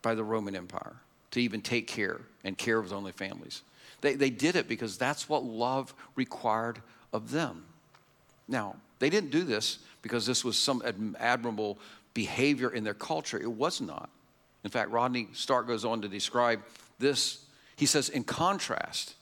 by 0.02 0.14
the 0.14 0.24
Roman 0.24 0.56
Empire 0.56 0.96
to 1.32 1.40
even 1.40 1.60
take 1.60 1.86
care 1.86 2.22
and 2.42 2.56
care 2.56 2.78
of 2.78 2.88
their 2.88 2.98
only 2.98 3.12
families. 3.12 3.62
They, 4.00 4.14
they 4.14 4.30
did 4.30 4.56
it 4.56 4.68
because 4.68 4.96
that's 4.96 5.28
what 5.28 5.44
love 5.44 5.94
required 6.16 6.80
of 7.12 7.30
them. 7.30 7.64
Now, 8.48 8.76
they 8.98 9.10
didn't 9.10 9.30
do 9.30 9.44
this 9.44 9.78
because 10.02 10.26
this 10.26 10.44
was 10.44 10.58
some 10.58 10.82
admirable 11.18 11.78
behavior 12.14 12.70
in 12.70 12.84
their 12.84 12.94
culture. 12.94 13.38
It 13.38 13.50
was 13.50 13.80
not. 13.80 14.10
In 14.64 14.70
fact, 14.70 14.90
Rodney 14.90 15.28
Stark 15.32 15.66
goes 15.66 15.84
on 15.84 16.02
to 16.02 16.08
describe 16.08 16.62
this. 16.98 17.44
He 17.76 17.86
says, 17.86 18.08
in 18.08 18.24
contrast, 18.24 19.14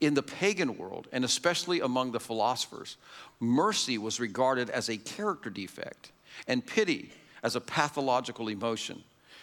in 0.00 0.14
the 0.14 0.22
pagan 0.22 0.76
world, 0.76 1.06
and 1.12 1.24
especially 1.24 1.80
among 1.80 2.12
the 2.12 2.20
philosophers, 2.20 2.96
mercy 3.40 3.98
was 3.98 4.18
regarded 4.18 4.68
as 4.68 4.88
a 4.88 4.96
character 4.96 5.48
defect 5.48 6.10
and 6.48 6.66
pity 6.66 7.10
as 7.42 7.56
a 7.56 7.60
pathological 7.60 8.48
emotion. 8.48 9.02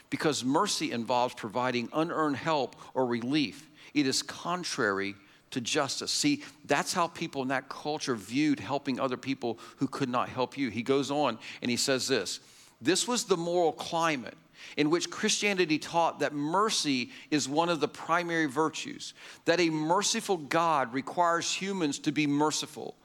Because 0.10 0.44
mercy 0.44 0.92
involves 0.92 1.34
providing 1.36 1.88
unearned 1.94 2.36
help 2.36 2.76
or 2.94 3.06
relief, 3.06 3.69
it 3.94 4.08
is 4.08 4.22
contrary 4.22 5.16
to 5.52 5.62
justice. 5.62 6.12
See, 6.12 6.44
that's 6.66 6.94
how 6.94 7.08
people 7.08 7.42
in 7.42 7.48
that 7.48 7.70
culture 7.70 8.16
viewed 8.16 8.60
helping 8.60 9.00
other 9.00 9.18
people 9.18 9.60
who 9.78 9.88
could 9.88 10.10
not 10.10 10.30
help 10.30 10.58
you. 10.58 10.70
He 10.70 10.84
goes 10.84 11.10
on 11.10 11.40
and 11.62 11.72
he 11.72 11.78
says 11.78 12.08
this 12.08 12.40
this 12.82 13.08
was 13.08 13.26
the 13.26 13.38
moral 13.38 13.74
climate 13.74 14.38
in 14.78 14.90
which 14.90 15.10
Christianity 15.10 15.80
taught 15.80 16.20
that 16.20 16.34
mercy 16.34 17.12
is 17.32 17.48
one 17.48 17.70
of 17.70 17.80
the 17.80 17.88
primary 17.88 18.46
virtues, 18.46 19.14
that 19.46 19.60
a 19.60 19.70
merciful 19.70 20.38
God 20.38 20.94
requires 20.94 21.52
humans 21.54 22.00
to 22.00 22.12
be 22.12 22.28
merciful. 22.28 22.96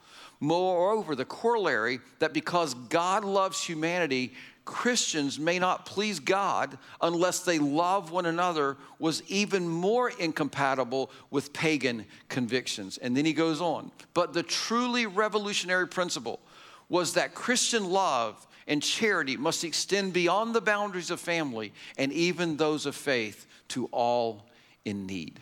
Moreover, 0.40 1.14
the 1.14 1.24
corollary 1.24 2.00
that 2.18 2.32
because 2.32 2.74
God 2.74 3.24
loves 3.24 3.62
humanity, 3.62 4.34
Christians 4.64 5.38
may 5.38 5.58
not 5.58 5.84
please 5.84 6.20
God 6.20 6.78
unless 7.02 7.40
they 7.40 7.58
love 7.58 8.10
one 8.10 8.24
another 8.24 8.78
was 8.98 9.22
even 9.28 9.68
more 9.68 10.10
incompatible 10.10 11.10
with 11.30 11.52
pagan 11.52 12.06
convictions. 12.28 12.96
And 12.98 13.14
then 13.16 13.26
he 13.26 13.34
goes 13.34 13.60
on. 13.60 13.90
But 14.14 14.32
the 14.32 14.42
truly 14.42 15.06
revolutionary 15.06 15.86
principle 15.86 16.40
was 16.88 17.14
that 17.14 17.34
Christian 17.34 17.90
love 17.90 18.46
and 18.66 18.82
charity 18.82 19.36
must 19.36 19.64
extend 19.64 20.14
beyond 20.14 20.54
the 20.54 20.60
boundaries 20.60 21.10
of 21.10 21.20
family 21.20 21.72
and 21.98 22.10
even 22.12 22.56
those 22.56 22.86
of 22.86 22.94
faith 22.94 23.46
to 23.68 23.86
all 23.86 24.46
in 24.86 25.06
need. 25.06 25.40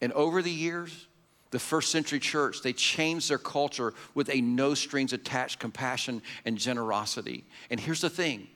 And 0.00 0.12
over 0.12 0.40
the 0.40 0.50
years, 0.50 1.06
the 1.50 1.58
first 1.58 1.90
century 1.90 2.18
church, 2.18 2.62
they 2.62 2.72
changed 2.72 3.28
their 3.28 3.38
culture 3.38 3.94
with 4.14 4.30
a 4.30 4.40
no 4.40 4.74
strings 4.74 5.12
attached 5.12 5.58
compassion 5.58 6.22
and 6.44 6.56
generosity. 6.58 7.44
And 7.70 7.78
here's 7.78 8.00
the 8.00 8.10
thing 8.10 8.48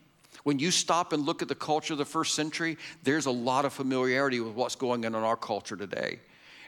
when 0.47 0.61
you 0.61 0.71
stop 0.71 1.13
and 1.13 1.27
look 1.27 1.43
at 1.43 1.49
the 1.49 1.57
culture 1.57 1.95
of 1.95 1.99
the 1.99 2.05
first 2.05 2.37
century, 2.37 2.79
there's 3.03 3.27
a 3.27 3.31
lot 3.33 3.65
of 3.65 3.73
familiarity 3.73 4.39
with 4.39 4.55
what's 4.55 4.77
going 4.77 5.05
on 5.05 5.13
in 5.13 5.21
our 5.25 5.37
culture 5.37 5.75
today. 5.75 6.21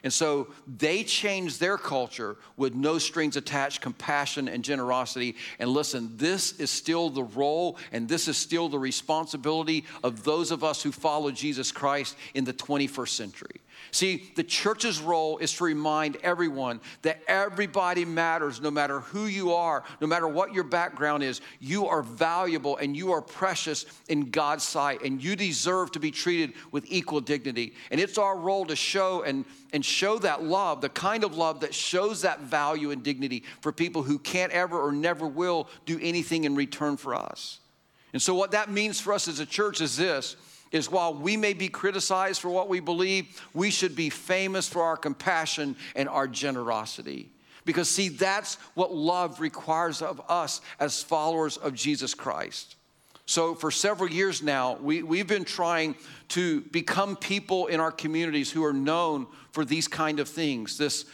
And 0.03 0.11
so 0.11 0.49
they 0.67 1.01
changed 1.05 1.61
their 1.61 1.77
culture 1.77 2.35
with 2.57 2.75
no 2.75 2.97
strings 2.97 3.37
attached, 3.37 3.79
compassion 3.79 4.49
and 4.49 4.65
generosity. 4.65 5.37
And 5.59 5.69
listen, 5.69 6.11
this 6.17 6.59
is 6.59 6.69
still 6.69 7.09
the 7.09 7.23
role 7.23 7.77
and 7.93 8.09
this 8.09 8.27
is 8.27 8.35
still 8.35 8.67
the 8.67 8.77
responsibility 8.77 9.85
of 10.03 10.25
those 10.25 10.51
of 10.51 10.61
us 10.61 10.83
who 10.83 10.91
follow 10.91 11.31
Jesus 11.31 11.71
Christ 11.71 12.17
in 12.33 12.43
the 12.43 12.53
21st 12.53 13.07
century. 13.07 13.61
See, 13.91 14.31
the 14.35 14.43
church's 14.43 15.01
role 15.01 15.39
is 15.39 15.53
to 15.53 15.63
remind 15.63 16.17
everyone 16.17 16.79
that 17.01 17.21
everybody 17.27 18.05
matters 18.05 18.61
no 18.61 18.69
matter 18.69 18.99
who 18.99 19.25
you 19.25 19.53
are, 19.53 19.83
no 19.99 20.07
matter 20.07 20.27
what 20.27 20.53
your 20.53 20.63
background 20.63 21.23
is. 21.23 21.41
You 21.59 21.87
are 21.87 22.03
valuable 22.03 22.77
and 22.77 22.95
you 22.95 23.11
are 23.13 23.21
precious 23.21 23.85
in 24.07 24.29
God's 24.29 24.63
sight, 24.63 25.01
and 25.03 25.23
you 25.23 25.35
deserve 25.35 25.91
to 25.93 25.99
be 25.99 26.11
treated 26.11 26.53
with 26.71 26.85
equal 26.87 27.19
dignity. 27.19 27.73
And 27.89 27.99
it's 27.99 28.17
our 28.17 28.37
role 28.37 28.65
to 28.65 28.75
show 28.75 29.23
and, 29.23 29.43
and 29.73 29.83
show 29.83 30.19
that 30.19 30.43
love, 30.43 30.81
the 30.81 30.89
kind 30.89 31.23
of 31.23 31.35
love 31.35 31.61
that 31.61 31.73
shows 31.73 32.21
that 32.21 32.41
value 32.41 32.91
and 32.91 33.01
dignity 33.01 33.43
for 33.61 33.71
people 33.71 34.03
who 34.03 34.19
can't 34.19 34.51
ever 34.51 34.79
or 34.79 34.91
never 34.91 35.27
will 35.27 35.67
do 35.85 35.99
anything 36.01 36.43
in 36.43 36.55
return 36.55 36.95
for 36.95 37.15
us. 37.15 37.59
And 38.13 38.21
so, 38.21 38.33
what 38.33 38.51
that 38.51 38.71
means 38.71 38.99
for 38.99 39.13
us 39.13 39.27
as 39.27 39.39
a 39.39 39.45
church 39.45 39.81
is 39.81 39.97
this 39.97 40.35
is 40.71 40.91
while 40.91 41.13
we 41.13 41.35
may 41.37 41.53
be 41.53 41.67
criticized 41.67 42.41
for 42.41 42.49
what 42.49 42.69
we 42.69 42.79
believe, 42.79 43.41
we 43.53 43.71
should 43.71 43.95
be 43.95 44.09
famous 44.09 44.67
for 44.67 44.83
our 44.83 44.97
compassion 44.97 45.75
and 45.95 46.07
our 46.07 46.27
generosity. 46.27 47.29
Because, 47.65 47.89
see, 47.89 48.09
that's 48.09 48.55
what 48.73 48.93
love 48.93 49.39
requires 49.39 50.01
of 50.01 50.21
us 50.29 50.61
as 50.79 51.03
followers 51.03 51.57
of 51.57 51.73
Jesus 51.73 52.13
Christ. 52.13 52.75
So, 53.25 53.53
for 53.53 53.69
several 53.69 54.09
years 54.09 54.41
now, 54.41 54.77
we, 54.81 55.03
we've 55.03 55.27
been 55.27 55.45
trying 55.45 55.95
to 56.29 56.61
become 56.61 57.15
people 57.15 57.67
in 57.67 57.79
our 57.79 57.91
communities 57.91 58.51
who 58.51 58.63
are 58.65 58.73
known 58.73 59.27
for 59.51 59.63
these 59.63 59.87
kind 59.87 60.19
of 60.19 60.27
things 60.27 60.77
this 60.77 61.05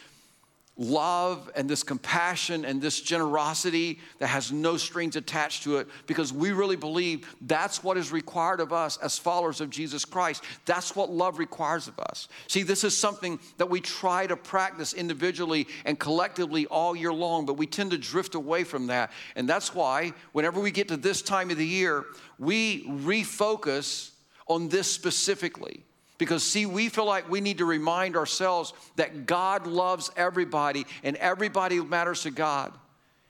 love 0.78 1.50
and 1.54 1.68
this 1.68 1.82
compassion 1.82 2.64
and 2.64 2.82
this 2.82 3.00
generosity 3.00 3.98
that 4.18 4.26
has 4.26 4.52
no 4.52 4.76
strings 4.76 5.16
attached 5.16 5.62
to 5.62 5.78
it 5.78 5.88
because 6.06 6.32
we 6.32 6.52
really 6.52 6.76
believe 6.76 7.34
that's 7.42 7.82
what 7.82 7.96
is 7.96 8.12
required 8.12 8.60
of 8.60 8.72
us 8.72 8.98
as 8.98 9.18
followers 9.18 9.62
of 9.62 9.70
Jesus 9.70 10.04
Christ. 10.04 10.44
That's 10.66 10.94
what 10.94 11.10
love 11.10 11.38
requires 11.38 11.88
of 11.88 11.98
us. 11.98 12.28
See, 12.46 12.62
this 12.62 12.84
is 12.84 12.94
something 12.94 13.38
that 13.56 13.70
we 13.70 13.80
try 13.80 14.26
to 14.26 14.36
practice 14.36 14.92
individually 14.92 15.66
and 15.86 15.98
collectively 15.98 16.66
all 16.66 16.94
year 16.94 17.12
long, 17.12 17.46
but 17.46 17.54
we 17.54 17.66
tend 17.66 17.92
to 17.92 17.98
drift 17.98 18.34
away 18.34 18.62
from 18.64 18.88
that. 18.88 19.12
And 19.34 19.48
that's 19.48 19.74
why 19.74 20.12
whenever 20.32 20.60
we 20.60 20.70
get 20.70 20.88
to 20.88 20.98
this 20.98 21.22
time 21.22 21.50
of 21.50 21.56
the 21.56 21.66
year, 21.66 22.04
we 22.38 22.84
refocus 22.86 24.10
on 24.46 24.68
this 24.68 24.90
specifically. 24.90 25.85
Because, 26.18 26.42
see, 26.42 26.66
we 26.66 26.88
feel 26.88 27.04
like 27.04 27.28
we 27.30 27.40
need 27.40 27.58
to 27.58 27.64
remind 27.64 28.16
ourselves 28.16 28.72
that 28.96 29.26
God 29.26 29.66
loves 29.66 30.10
everybody 30.16 30.86
and 31.02 31.16
everybody 31.16 31.80
matters 31.80 32.22
to 32.22 32.30
God. 32.30 32.72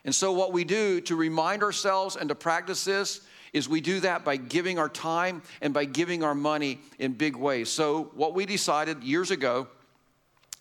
And 0.05 0.15
so, 0.15 0.33
what 0.33 0.53
we 0.53 0.65
do 0.65 1.01
to 1.03 1.17
remind 1.17 1.63
ourselves 1.63 2.17
and 2.17 2.29
to 2.29 2.35
practice 2.35 2.85
this 2.85 3.23
is 3.53 3.69
we 3.69 3.81
do 3.81 4.01
that 4.01 4.25
by 4.25 4.37
giving 4.37 4.79
our 4.79 4.89
time 4.89 5.43
and 5.61 5.75
by 5.75 5.85
giving 5.85 6.23
our 6.23 6.35
money 6.35 6.79
in 6.99 7.13
big 7.13 7.37
ways. 7.37 7.71
So, 7.71 8.11
what 8.15 8.35
we 8.35 8.47
decided 8.47 9.03
years 9.03 9.33
ago 9.33 9.67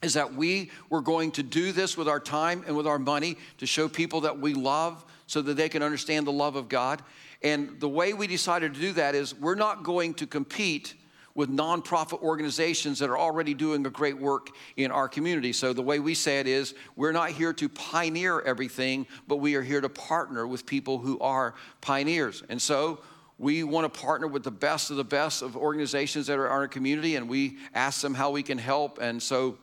is 0.02 0.14
that 0.14 0.34
we 0.34 0.72
were 0.90 1.02
going 1.02 1.32
to 1.32 1.44
do 1.44 1.72
this 1.72 1.98
with 1.98 2.08
our 2.08 2.20
time 2.20 2.64
and 2.66 2.76
with 2.76 2.88
our 2.88 3.00
money 3.00 3.38
to 3.58 3.66
show 3.66 3.88
people 3.88 4.22
that 4.22 4.40
we 4.40 4.54
love 4.54 5.06
so 5.28 5.42
that 5.42 5.58
they 5.58 5.70
can 5.70 5.84
understand 5.84 6.26
the 6.26 6.32
love 6.32 6.56
of 6.56 6.70
God. 6.70 7.02
And 7.42 7.80
the 7.80 7.90
way 7.90 8.14
we 8.14 8.28
decided 8.28 8.74
to 8.74 8.80
do 8.80 8.94
that 8.94 9.16
is 9.16 9.36
we're 9.36 9.56
not 9.56 9.84
going 9.84 10.14
to 10.16 10.28
compete 10.28 10.96
with 11.36 11.50
nonprofit 11.50 12.22
organizations 12.22 12.98
that 13.00 13.10
are 13.10 13.18
already 13.18 13.54
doing 13.54 13.86
a 13.86 13.90
great 13.90 14.18
work 14.18 14.50
in 14.78 14.90
our 14.90 15.10
community. 15.10 15.52
So 15.52 15.74
the 15.74 15.82
way 15.82 16.00
we 16.00 16.14
say 16.14 16.40
it 16.40 16.48
is 16.48 16.74
we're 16.96 17.12
not 17.12 17.30
here 17.32 17.52
to 17.54 17.70
pioneer 17.70 18.42
everything, 18.42 19.06
but 19.28 19.38
we 19.38 19.56
are 19.56 19.62
here 19.62 19.82
to 19.82 19.90
partner 19.90 20.48
with 20.48 20.66
people 20.66 20.98
who 20.98 21.20
are 21.20 21.54
pioneers. 21.82 22.42
And 22.48 22.62
so 22.62 23.02
we 23.38 23.66
want 23.66 23.94
to 23.94 24.00
partner 24.00 24.28
with 24.28 24.44
the 24.44 24.52
best 24.52 24.90
of 24.92 24.96
the 24.96 25.04
best 25.04 25.42
of 25.42 25.58
organizations 25.58 26.28
that 26.28 26.40
are 26.40 26.46
in 26.46 26.52
our 26.52 26.68
community, 26.70 27.18
and 27.18 27.28
we 27.28 27.58
ask 27.74 28.02
them 28.02 28.14
how 28.14 28.32
we 28.32 28.42
can 28.42 28.58
help. 28.58 28.98
And 29.02 29.22
so 29.22 29.58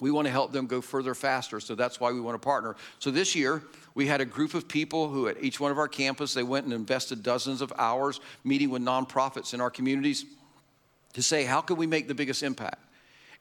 we 0.00 0.10
want 0.10 0.26
to 0.26 0.30
help 0.30 0.52
them 0.52 0.66
go 0.66 0.80
further 0.80 1.14
faster. 1.14 1.60
So 1.60 1.74
that's 1.74 2.00
why 2.00 2.12
we 2.12 2.20
want 2.20 2.40
to 2.40 2.44
partner. 2.44 2.76
So 2.98 3.10
this 3.10 3.34
year, 3.34 3.62
we 3.94 4.06
had 4.06 4.22
a 4.22 4.24
group 4.24 4.54
of 4.54 4.68
people 4.68 5.08
who 5.08 5.28
at 5.28 5.42
each 5.42 5.60
one 5.60 5.70
of 5.70 5.76
our 5.76 5.88
campus, 5.88 6.32
they 6.32 6.42
went 6.44 6.64
and 6.64 6.72
invested 6.72 7.22
dozens 7.22 7.60
of 7.60 7.74
hours 7.76 8.20
meeting 8.42 8.70
with 8.70 8.80
nonprofits 8.80 9.52
in 9.52 9.60
our 9.60 9.70
communities 9.70 10.24
to 11.18 11.22
say, 11.24 11.42
how 11.42 11.60
can 11.60 11.74
we 11.74 11.88
make 11.88 12.06
the 12.06 12.14
biggest 12.14 12.44
impact? 12.44 12.78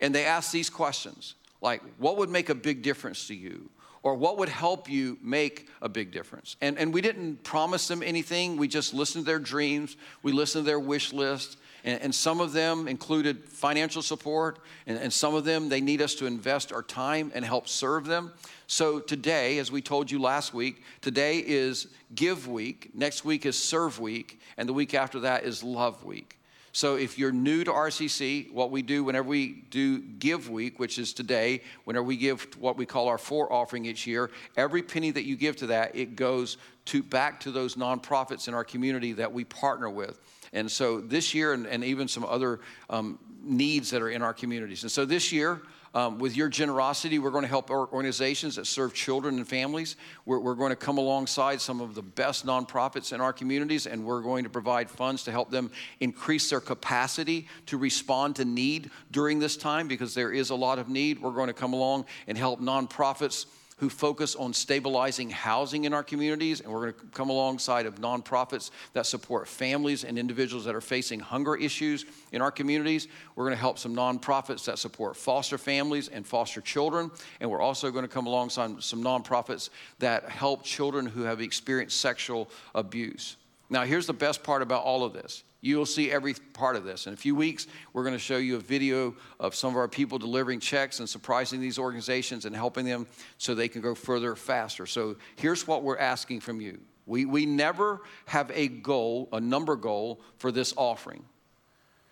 And 0.01 0.13
they 0.13 0.25
ask 0.25 0.51
these 0.51 0.67
questions 0.67 1.35
like, 1.61 1.83
what 1.99 2.17
would 2.17 2.27
make 2.27 2.49
a 2.49 2.55
big 2.55 2.81
difference 2.81 3.27
to 3.27 3.35
you? 3.35 3.69
Or 4.01 4.15
what 4.15 4.39
would 4.39 4.49
help 4.49 4.89
you 4.89 5.19
make 5.21 5.69
a 5.79 5.87
big 5.87 6.11
difference? 6.11 6.55
And, 6.59 6.79
and 6.79 6.91
we 6.91 7.01
didn't 7.01 7.43
promise 7.43 7.87
them 7.87 8.01
anything. 8.01 8.57
We 8.57 8.67
just 8.67 8.95
listened 8.95 9.25
to 9.25 9.31
their 9.31 9.37
dreams. 9.37 9.95
We 10.23 10.31
listened 10.31 10.65
to 10.65 10.71
their 10.71 10.79
wish 10.79 11.13
list. 11.13 11.59
And, 11.83 12.01
and 12.01 12.15
some 12.15 12.41
of 12.41 12.51
them 12.51 12.87
included 12.87 13.47
financial 13.47 14.01
support. 14.01 14.57
And, 14.87 14.97
and 14.97 15.13
some 15.13 15.35
of 15.35 15.43
them, 15.45 15.69
they 15.69 15.81
need 15.81 16.01
us 16.01 16.15
to 16.15 16.25
invest 16.25 16.73
our 16.73 16.81
time 16.81 17.31
and 17.35 17.45
help 17.45 17.67
serve 17.67 18.05
them. 18.05 18.33
So 18.65 18.99
today, 18.99 19.59
as 19.59 19.71
we 19.71 19.83
told 19.83 20.09
you 20.09 20.19
last 20.19 20.51
week, 20.51 20.81
today 21.01 21.43
is 21.45 21.89
Give 22.15 22.47
Week. 22.47 22.89
Next 22.95 23.23
week 23.23 23.45
is 23.45 23.55
Serve 23.55 23.99
Week. 23.99 24.39
And 24.57 24.67
the 24.67 24.73
week 24.73 24.95
after 24.95 25.19
that 25.19 25.43
is 25.43 25.63
Love 25.63 26.03
Week. 26.03 26.36
So 26.77 26.93
if 26.93 27.17
you're 27.17 27.31
new 27.31 27.63
to 27.63 27.71
RCC, 27.71 28.53
what 28.53 28.69
we 28.69 28.83
do 28.83 29.03
whenever 29.03 29.27
we 29.27 29.63
do 29.71 29.99
Give 29.99 30.47
Week, 30.47 30.77
which 30.77 30.99
is 30.99 31.11
today, 31.11 31.63
whenever 31.85 32.03
we 32.03 32.17
give 32.17 32.47
what 32.59 32.77
we 32.77 32.85
call 32.85 33.07
our 33.07 33.17
four 33.17 33.51
offering 33.51 33.85
each 33.85 34.05
year, 34.05 34.29
every 34.55 34.83
penny 34.83 35.09
that 35.09 35.23
you 35.23 35.35
give 35.37 35.55
to 35.55 35.65
that, 35.65 35.95
it 35.95 36.15
goes 36.15 36.57
to 36.85 37.01
back 37.01 37.39
to 37.39 37.51
those 37.51 37.77
nonprofits 37.77 38.47
in 38.47 38.53
our 38.53 38.63
community 38.63 39.13
that 39.13 39.33
we 39.33 39.43
partner 39.43 39.89
with. 39.89 40.19
And 40.53 40.71
so 40.71 41.01
this 41.01 41.33
year, 41.33 41.53
and, 41.53 41.65
and 41.65 41.83
even 41.83 42.07
some 42.07 42.23
other 42.23 42.59
um, 42.91 43.17
needs 43.41 43.89
that 43.89 44.03
are 44.03 44.11
in 44.11 44.21
our 44.21 44.35
communities. 44.35 44.83
And 44.83 44.91
so 44.91 45.03
this 45.03 45.31
year, 45.31 45.63
um, 45.93 46.19
with 46.19 46.35
your 46.35 46.49
generosity, 46.49 47.19
we're 47.19 47.31
going 47.31 47.43
to 47.43 47.49
help 47.49 47.69
organizations 47.69 48.55
that 48.55 48.67
serve 48.67 48.93
children 48.93 49.37
and 49.37 49.47
families. 49.47 49.95
We're, 50.25 50.39
we're, 50.39 50.55
going 50.55 50.71
to 50.71 50.75
come 50.75 50.97
alongside 50.97 51.61
some 51.61 51.81
of 51.81 51.95
the 51.95 52.01
best 52.01 52.45
nonprofits 52.45 53.13
in 53.13 53.21
our 53.21 53.33
communities, 53.33 53.87
and 53.87 54.03
we're 54.03 54.21
going 54.21 54.43
to 54.43 54.49
provide 54.49 54.89
funds 54.89 55.23
to 55.23 55.31
help 55.31 55.49
them 55.49 55.71
increase 55.99 56.49
their 56.49 56.59
capacity 56.59 57.47
to 57.67 57.77
respond 57.77 58.35
to 58.37 58.45
need 58.45 58.91
during 59.11 59.39
this 59.39 59.57
time 59.57 59.87
because 59.87 60.13
there 60.13 60.31
is 60.31 60.49
a 60.49 60.55
lot 60.55 60.79
of 60.79 60.89
need. 60.89 61.21
We're 61.21 61.31
going 61.31 61.47
to 61.47 61.53
come 61.53 61.73
along 61.73 62.05
and 62.27 62.37
help 62.37 62.59
nonprofits 62.59 63.45
who 63.77 63.89
focus 63.89 64.35
on 64.35 64.53
stabilizing 64.53 65.29
housing 65.29 65.85
in 65.85 65.93
our 65.93 66.03
communities, 66.03 66.61
and 66.61 66.71
we're 66.71 66.91
going 66.91 66.93
to 66.93 67.05
come 67.13 67.29
alongside 67.29 67.85
of 67.85 67.95
nonprofits 67.95 68.71
that 68.93 69.05
support 69.05 69.47
families 69.47 70.03
and 70.03 70.17
individuals 70.17 70.65
that 70.65 70.75
are 70.75 70.81
facing 70.81 71.19
hunger 71.19 71.55
issues 71.55 72.05
in 72.31 72.41
our 72.41 72.51
communities. 72.51 73.07
We're 73.35 73.45
going 73.45 73.55
to 73.55 73.59
help 73.59 73.77
some 73.77 73.95
nonprofits 73.95 74.65
that 74.65 74.79
support 74.79 75.15
foster 75.15 75.57
families 75.57 76.07
and 76.07 76.25
foster 76.25 76.61
children, 76.61 77.11
and 77.39 77.49
we're 77.49 77.61
also 77.61 77.91
going 77.91 78.03
to 78.03 78.09
come 78.09 78.25
alongside 78.25 78.81
some 78.81 79.03
nonprofits 79.03 79.69
that 79.99 80.27
help 80.27 80.63
children 80.63 81.05
who 81.05 81.21
have 81.23 81.39
experienced 81.39 82.01
sexual 82.01 82.49
abuse. 82.73 83.37
Now, 83.69 83.83
here's 83.83 84.07
the 84.07 84.13
best 84.13 84.43
part 84.43 84.61
about 84.61 84.83
all 84.83 85.03
of 85.03 85.13
this 85.13 85.43
You'll 85.59 85.87
see 85.87 86.11
every 86.11 86.35
part 86.53 86.75
of 86.75 86.83
this. 86.83 87.07
In 87.07 87.13
a 87.13 87.17
few 87.17 87.35
weeks, 87.35 87.67
we're 87.91 88.03
going 88.03 88.13
to 88.13 88.19
show 88.19 88.37
you 88.37 88.57
a 88.57 88.59
video 88.59 89.15
of 89.39 89.55
some 89.55 89.71
of 89.71 89.77
our 89.77 89.87
people 89.87 90.19
delivering 90.19 90.59
checks 90.59 90.99
and 90.99 91.09
surprising 91.09 91.59
these 91.59 91.79
organizations 91.79 92.45
and 92.45 92.55
helping 92.55 92.85
them 92.85 93.07
so 93.37 93.55
they 93.55 93.67
can 93.67 93.81
go 93.81 93.95
further 93.95 94.35
faster. 94.35 94.85
So 94.85 95.15
here's 95.35 95.67
what 95.67 95.83
we're 95.83 95.97
asking 95.97 96.41
from 96.41 96.61
you. 96.61 96.79
We, 97.07 97.25
we 97.25 97.45
never 97.45 98.01
have 98.27 98.51
a 98.53 98.67
goal, 98.67 99.29
a 99.31 99.39
number 99.39 99.75
goal 99.75 100.21
for 100.37 100.51
this 100.51 100.73
offering, 100.77 101.25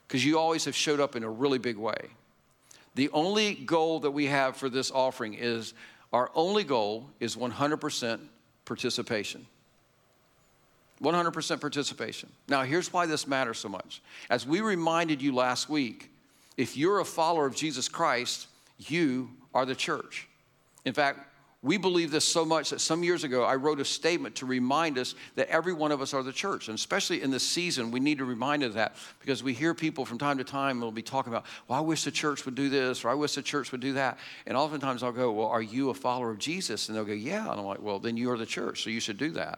because 0.07 0.25
you 0.25 0.39
always 0.39 0.65
have 0.65 0.75
showed 0.75 0.99
up 0.99 1.15
in 1.15 1.23
a 1.23 1.29
really 1.29 1.59
big 1.59 1.77
way. 1.77 2.09
The 2.95 3.09
only 3.11 3.53
goal 3.53 3.99
that 3.99 4.11
we 4.11 4.25
have 4.25 4.57
for 4.57 4.69
this 4.69 4.89
offering 4.89 5.33
is 5.35 5.73
our 6.13 6.31
only 6.33 6.63
goal 6.63 7.09
is 7.19 7.35
100% 7.35 8.19
participation. 8.63 9.45
100% 11.01 11.61
participation. 11.61 12.29
Now, 12.47 12.63
here's 12.63 12.91
why 12.93 13.05
this 13.05 13.27
matters 13.27 13.59
so 13.59 13.69
much. 13.69 14.01
As 14.29 14.47
we 14.47 14.61
reminded 14.61 15.21
you 15.21 15.35
last 15.35 15.69
week, 15.69 16.09
if 16.57 16.77
you're 16.77 16.99
a 16.99 17.05
follower 17.05 17.45
of 17.45 17.55
Jesus 17.55 17.89
Christ, 17.89 18.47
you 18.77 19.29
are 19.53 19.65
the 19.65 19.75
church. 19.75 20.27
In 20.85 20.93
fact, 20.93 21.19
we 21.65 21.77
believe 21.77 22.11
this 22.11 22.23
so 22.23 22.45
much 22.45 22.69
that 22.69 22.79
some 22.79 23.03
years 23.03 23.23
ago 23.23 23.43
I 23.43 23.55
wrote 23.55 23.79
a 23.79 23.85
statement 23.85 24.35
to 24.35 24.45
remind 24.45 24.99
us 24.99 25.15
that 25.33 25.49
every 25.49 25.73
one 25.73 25.91
of 25.91 25.99
us 25.99 26.13
are 26.13 26.21
the 26.21 26.31
church. 26.31 26.67
And 26.67 26.77
especially 26.77 27.23
in 27.23 27.31
this 27.31 27.41
season, 27.41 27.89
we 27.89 27.99
need 27.99 28.19
to 28.19 28.25
remind 28.25 28.61
of 28.61 28.75
that 28.75 28.95
because 29.19 29.41
we 29.41 29.51
hear 29.51 29.73
people 29.73 30.05
from 30.05 30.19
time 30.19 30.37
to 30.37 30.43
time 30.43 30.79
will 30.79 30.91
be 30.91 31.01
talking 31.01 31.33
about, 31.33 31.45
well, 31.67 31.79
I 31.79 31.81
wish 31.81 32.03
the 32.03 32.11
church 32.11 32.45
would 32.45 32.53
do 32.53 32.69
this 32.69 33.03
or 33.03 33.09
I 33.09 33.15
wish 33.15 33.33
the 33.33 33.41
church 33.41 33.71
would 33.71 33.81
do 33.81 33.93
that. 33.93 34.19
And 34.45 34.55
oftentimes 34.55 35.01
I'll 35.01 35.11
go, 35.11 35.31
well, 35.31 35.47
are 35.47 35.61
you 35.61 35.89
a 35.89 35.95
follower 35.95 36.29
of 36.29 36.37
Jesus? 36.37 36.87
And 36.87 36.95
they'll 36.95 37.03
go, 37.03 37.13
yeah. 37.13 37.49
And 37.49 37.59
I'm 37.59 37.65
like, 37.65 37.81
well, 37.81 37.97
then 37.97 38.15
you 38.15 38.29
are 38.29 38.37
the 38.37 38.45
church, 38.45 38.83
so 38.83 38.91
you 38.91 38.99
should 38.99 39.17
do 39.17 39.31
that. 39.31 39.57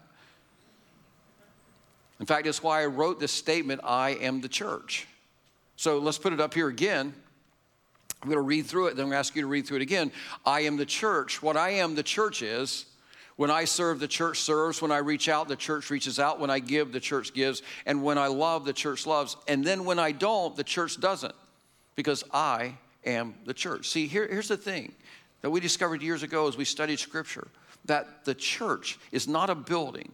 In 2.20 2.26
fact, 2.26 2.46
that's 2.46 2.64
why 2.64 2.82
I 2.82 2.88
wrote 2.88 3.20
this 3.20 3.32
statement 3.32 3.82
I 3.84 4.12
am 4.12 4.42
the 4.42 4.50
church. 4.50 5.08
So 5.76 6.00
let's 6.00 6.18
put 6.18 6.34
it 6.34 6.42
up 6.42 6.54
here 6.54 6.68
again. 6.68 7.14
I'm 8.22 8.30
going 8.30 8.38
to 8.38 8.42
read 8.42 8.66
through 8.66 8.88
it, 8.88 8.96
then 8.96 9.04
I'm 9.04 9.10
going 9.10 9.16
to 9.16 9.20
ask 9.20 9.36
you 9.36 9.44
to 9.44 9.48
read 9.48 9.68
through 9.68 9.78
it 9.78 9.84
again. 9.84 10.12
I 10.44 10.62
am 10.62 10.76
the 10.76 10.88
church. 10.88 11.44
What 11.44 11.56
I 11.56 11.70
am 11.72 11.94
the 11.94 12.02
church 12.02 12.42
is 12.42 12.86
when 13.36 13.52
I 13.52 13.66
serve, 13.66 14.00
the 14.00 14.08
church 14.08 14.40
serves. 14.40 14.82
When 14.82 14.92
I 14.92 14.98
reach 14.98 15.30
out, 15.30 15.48
the 15.48 15.56
church 15.56 15.92
reaches 15.92 16.20
out. 16.20 16.40
When 16.40 16.50
I 16.50 16.58
give, 16.58 16.92
the 16.92 17.00
church 17.00 17.34
gives. 17.34 17.62
And 17.86 18.04
when 18.04 18.18
I 18.18 18.26
love, 18.28 18.66
the 18.66 18.74
church 18.74 19.06
loves. 19.06 19.38
And 19.48 19.64
then 19.64 19.86
when 19.86 20.00
I 20.00 20.12
don't, 20.12 20.56
the 20.56 20.64
church 20.64 21.00
doesn't 21.00 21.36
because 21.96 22.24
I 22.34 22.74
am 23.06 23.36
the 23.46 23.54
church. 23.54 23.88
See, 23.90 24.08
here, 24.08 24.28
here's 24.28 24.48
the 24.48 24.58
thing 24.58 24.92
that 25.42 25.52
we 25.52 25.60
discovered 25.60 26.02
years 26.02 26.24
ago 26.24 26.48
as 26.48 26.58
we 26.58 26.66
studied 26.66 26.98
scripture 26.98 27.48
that 27.86 28.26
the 28.26 28.36
church 28.36 29.00
is 29.12 29.28
not 29.28 29.52
a 29.52 29.56
building. 29.56 30.12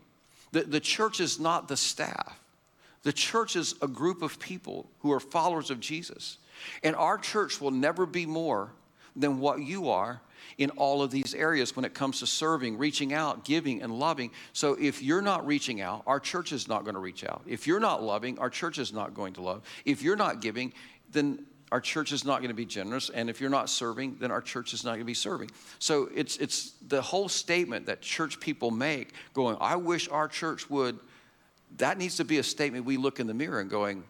The, 0.53 0.61
the 0.61 0.79
church 0.79 1.19
is 1.19 1.39
not 1.39 1.67
the 1.67 1.75
staff. 1.75 2.39
The 3.01 3.11
church 3.11 3.55
is 3.55 3.75
a 3.81 3.87
group 3.87 4.21
of 4.21 4.39
people 4.39 4.89
who 4.99 5.11
are 5.11 5.19
followers 5.19 5.71
of 5.71 5.79
Jesus. 5.79 6.37
And 6.83 6.95
our 6.95 7.17
church 7.17 7.59
will 7.59 7.71
never 7.71 8.05
be 8.05 8.25
more 8.25 8.71
than 9.15 9.39
what 9.39 9.61
you 9.61 9.89
are 9.89 10.21
in 10.59 10.69
all 10.71 11.01
of 11.01 11.09
these 11.09 11.33
areas 11.33 11.75
when 11.75 11.85
it 11.85 11.95
comes 11.95 12.19
to 12.19 12.27
serving, 12.27 12.77
reaching 12.77 13.13
out, 13.13 13.43
giving, 13.43 13.81
and 13.81 13.97
loving. 13.97 14.29
So 14.53 14.77
if 14.79 15.01
you're 15.01 15.23
not 15.23 15.45
reaching 15.47 15.81
out, 15.81 16.03
our 16.05 16.19
church 16.19 16.51
is 16.51 16.67
not 16.67 16.83
going 16.83 16.93
to 16.93 16.99
reach 16.99 17.23
out. 17.23 17.41
If 17.47 17.65
you're 17.65 17.79
not 17.79 18.03
loving, 18.03 18.37
our 18.37 18.49
church 18.51 18.77
is 18.77 18.93
not 18.93 19.15
going 19.15 19.33
to 19.33 19.41
love. 19.41 19.63
If 19.85 20.03
you're 20.03 20.15
not 20.15 20.39
giving, 20.39 20.71
then 21.11 21.45
our 21.73 21.81
church 21.81 22.11
is 22.11 22.23
not 22.23 22.37
going 22.37 22.49
to 22.49 22.53
be 22.53 22.67
generous. 22.67 23.09
And 23.09 23.31
if 23.31 23.41
you're 23.41 23.49
not 23.49 23.67
serving, 23.67 24.17
then 24.19 24.29
our 24.29 24.41
church 24.41 24.75
is 24.75 24.83
not 24.83 24.91
going 24.91 24.99
to 24.99 25.05
be 25.05 25.15
serving. 25.15 25.49
So 25.79 26.07
it's, 26.13 26.37
it's 26.37 26.73
the 26.87 27.01
whole 27.01 27.27
statement 27.27 27.87
that 27.87 27.99
church 27.99 28.39
people 28.39 28.69
make 28.69 29.11
going, 29.33 29.57
I 29.59 29.77
wish 29.77 30.07
our 30.07 30.27
church 30.27 30.69
would, 30.69 30.99
that 31.77 31.97
needs 31.97 32.17
to 32.17 32.25
be 32.25 32.37
a 32.37 32.43
statement 32.43 32.85
we 32.85 32.97
look 32.97 33.19
in 33.19 33.25
the 33.25 33.33
mirror 33.33 33.59
and 33.59 33.71
going, 33.71 34.03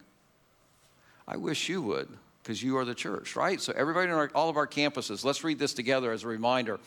I 1.26 1.38
wish 1.38 1.70
you 1.70 1.82
would 1.84 2.10
because 2.44 2.62
you 2.62 2.76
are 2.76 2.84
the 2.84 2.94
church, 2.94 3.38
right? 3.38 3.62
So, 3.62 3.72
everybody 3.78 4.12
our, 4.12 4.30
all 4.36 4.50
of 4.50 4.58
our 4.58 4.68
campuses, 4.68 5.24
let's 5.24 5.46
read 5.46 5.58
this 5.58 5.74
together 5.74 6.12
as 6.12 6.26
a 6.26 6.28
reminder. 6.28 6.82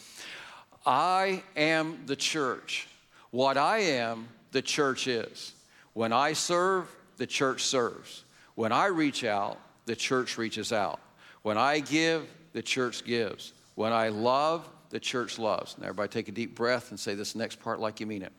I 0.85 1.43
am 1.57 2.01
the 2.05 2.17
church. 2.17 2.87
What 3.31 3.57
I 3.57 3.79
am, 3.79 4.29
the 4.53 4.61
church 4.61 5.07
is. 5.07 5.55
When 5.95 6.13
I 6.13 6.35
serve, 6.35 6.95
the 7.17 7.27
church 7.27 7.63
serves. 7.63 8.25
When 8.57 8.73
I 8.73 8.87
reach 8.87 9.25
out, 9.25 9.59
the 9.87 9.97
church 9.97 10.37
reaches 10.37 10.73
out. 10.73 11.01
When 11.43 11.57
I 11.57 11.81
give, 11.81 12.27
the 12.53 12.63
church 12.63 13.05
gives. 13.05 13.53
When 13.75 13.93
I 13.93 14.09
love, 14.09 14.69
the 14.91 15.01
church 15.01 15.39
loves. 15.39 15.77
Now, 15.79 15.85
everybody 15.85 16.09
take 16.09 16.29
a 16.29 16.33
deep 16.33 16.55
breath 16.55 16.91
and 16.91 17.01
say 17.01 17.15
this 17.15 17.35
next 17.35 17.61
part 17.61 17.81
like 17.81 18.01
you 18.01 18.07
mean 18.07 18.23
it. 18.23 18.33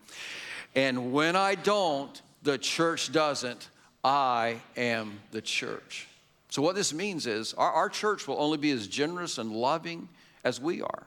And 0.75 1.11
when 1.11 1.35
I 1.35 1.55
don't, 1.55 2.21
the 2.43 2.57
church 2.57 3.11
doesn't. 3.11 3.69
I 4.03 4.61
am 4.75 5.19
the 5.31 5.41
church. 5.41 6.07
So, 6.49 6.61
what 6.61 6.75
this 6.75 6.93
means 6.93 7.27
is 7.27 7.53
our, 7.53 7.71
our 7.71 7.89
church 7.89 8.27
will 8.27 8.39
only 8.39 8.57
be 8.57 8.71
as 8.71 8.87
generous 8.87 9.37
and 9.37 9.51
loving 9.51 10.07
as 10.43 10.61
we 10.61 10.81
are. 10.81 11.03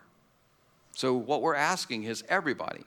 So, 0.94 1.14
what 1.14 1.40
we're 1.40 1.54
asking 1.54 2.04
is 2.04 2.24
everybody, 2.28 2.84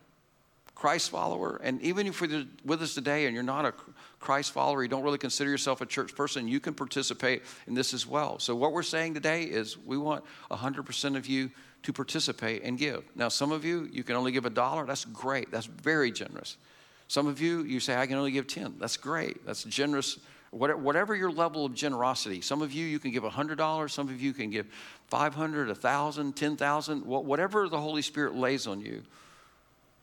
Christ 0.75 1.11
follower, 1.11 1.61
and 1.63 1.81
even 1.81 2.07
if 2.07 2.19
you're 2.19 2.43
with 2.65 2.81
us 2.81 2.93
today 2.93 3.25
and 3.25 3.33
you're 3.33 3.43
not 3.43 3.65
a 3.65 3.73
Christ 4.19 4.51
follower, 4.51 4.81
you 4.83 4.89
don't 4.89 5.03
really 5.03 5.17
consider 5.17 5.49
yourself 5.49 5.81
a 5.81 5.85
church 5.85 6.15
person, 6.15 6.47
you 6.47 6.59
can 6.59 6.73
participate 6.73 7.43
in 7.67 7.73
this 7.73 7.93
as 7.93 8.07
well. 8.07 8.39
So, 8.39 8.55
what 8.55 8.71
we're 8.71 8.83
saying 8.83 9.13
today 9.13 9.43
is 9.43 9.77
we 9.77 9.97
want 9.97 10.23
100% 10.51 11.15
of 11.15 11.27
you 11.27 11.51
to 11.83 11.93
participate 11.93 12.63
and 12.63 12.77
give. 12.77 13.03
Now, 13.15 13.29
some 13.29 13.51
of 13.51 13.63
you, 13.63 13.89
you 13.91 14.03
can 14.03 14.15
only 14.15 14.31
give 14.31 14.45
a 14.45 14.49
dollar. 14.49 14.85
That's 14.85 15.05
great. 15.05 15.51
That's 15.51 15.65
very 15.65 16.11
generous. 16.11 16.57
Some 17.07 17.27
of 17.27 17.39
you, 17.41 17.63
you 17.63 17.79
say, 17.79 17.95
I 17.95 18.07
can 18.07 18.17
only 18.17 18.31
give 18.31 18.47
10. 18.47 18.75
That's 18.79 18.97
great. 18.97 19.45
That's 19.45 19.63
generous. 19.65 20.17
Whatever 20.51 21.15
your 21.15 21.31
level 21.31 21.65
of 21.65 21.73
generosity, 21.73 22.41
some 22.41 22.61
of 22.61 22.71
you, 22.71 22.85
you 22.85 22.99
can 22.99 23.11
give 23.11 23.23
$100. 23.23 23.91
Some 23.91 24.09
of 24.09 24.21
you 24.21 24.33
can 24.33 24.49
give 24.49 24.67
500, 25.07 25.67
1,000, 25.67 26.35
10,000, 26.35 27.05
whatever 27.05 27.67
the 27.67 27.79
Holy 27.79 28.01
Spirit 28.01 28.35
lays 28.35 28.67
on 28.67 28.79
you, 28.79 29.03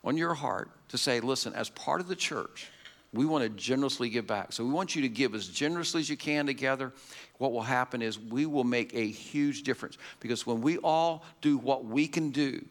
on 0.04 0.16
your 0.16 0.34
heart, 0.34 0.70
to 0.88 0.98
say, 0.98 1.20
listen, 1.20 1.52
as 1.54 1.68
part 1.70 2.00
of 2.00 2.08
the 2.08 2.16
church, 2.16 2.70
we 3.12 3.26
want 3.26 3.42
to 3.42 3.50
generously 3.50 4.08
give 4.08 4.26
back. 4.26 4.52
So 4.52 4.64
we 4.64 4.70
want 4.70 4.94
you 4.94 5.02
to 5.02 5.08
give 5.08 5.34
as 5.34 5.48
generously 5.48 6.00
as 6.00 6.08
you 6.08 6.16
can 6.16 6.46
together. 6.46 6.92
What 7.38 7.52
will 7.52 7.62
happen 7.62 8.02
is 8.02 8.18
we 8.18 8.46
will 8.46 8.64
make 8.64 8.94
a 8.94 9.06
huge 9.06 9.62
difference 9.62 9.98
because 10.20 10.46
when 10.46 10.60
we 10.60 10.78
all 10.78 11.24
do 11.40 11.58
what 11.58 11.84
we 11.84 12.06
can 12.06 12.30
do 12.30 12.64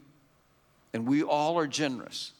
and 0.94 1.06
we 1.06 1.24
all 1.24 1.58
are 1.60 1.68
generous, 1.68 2.32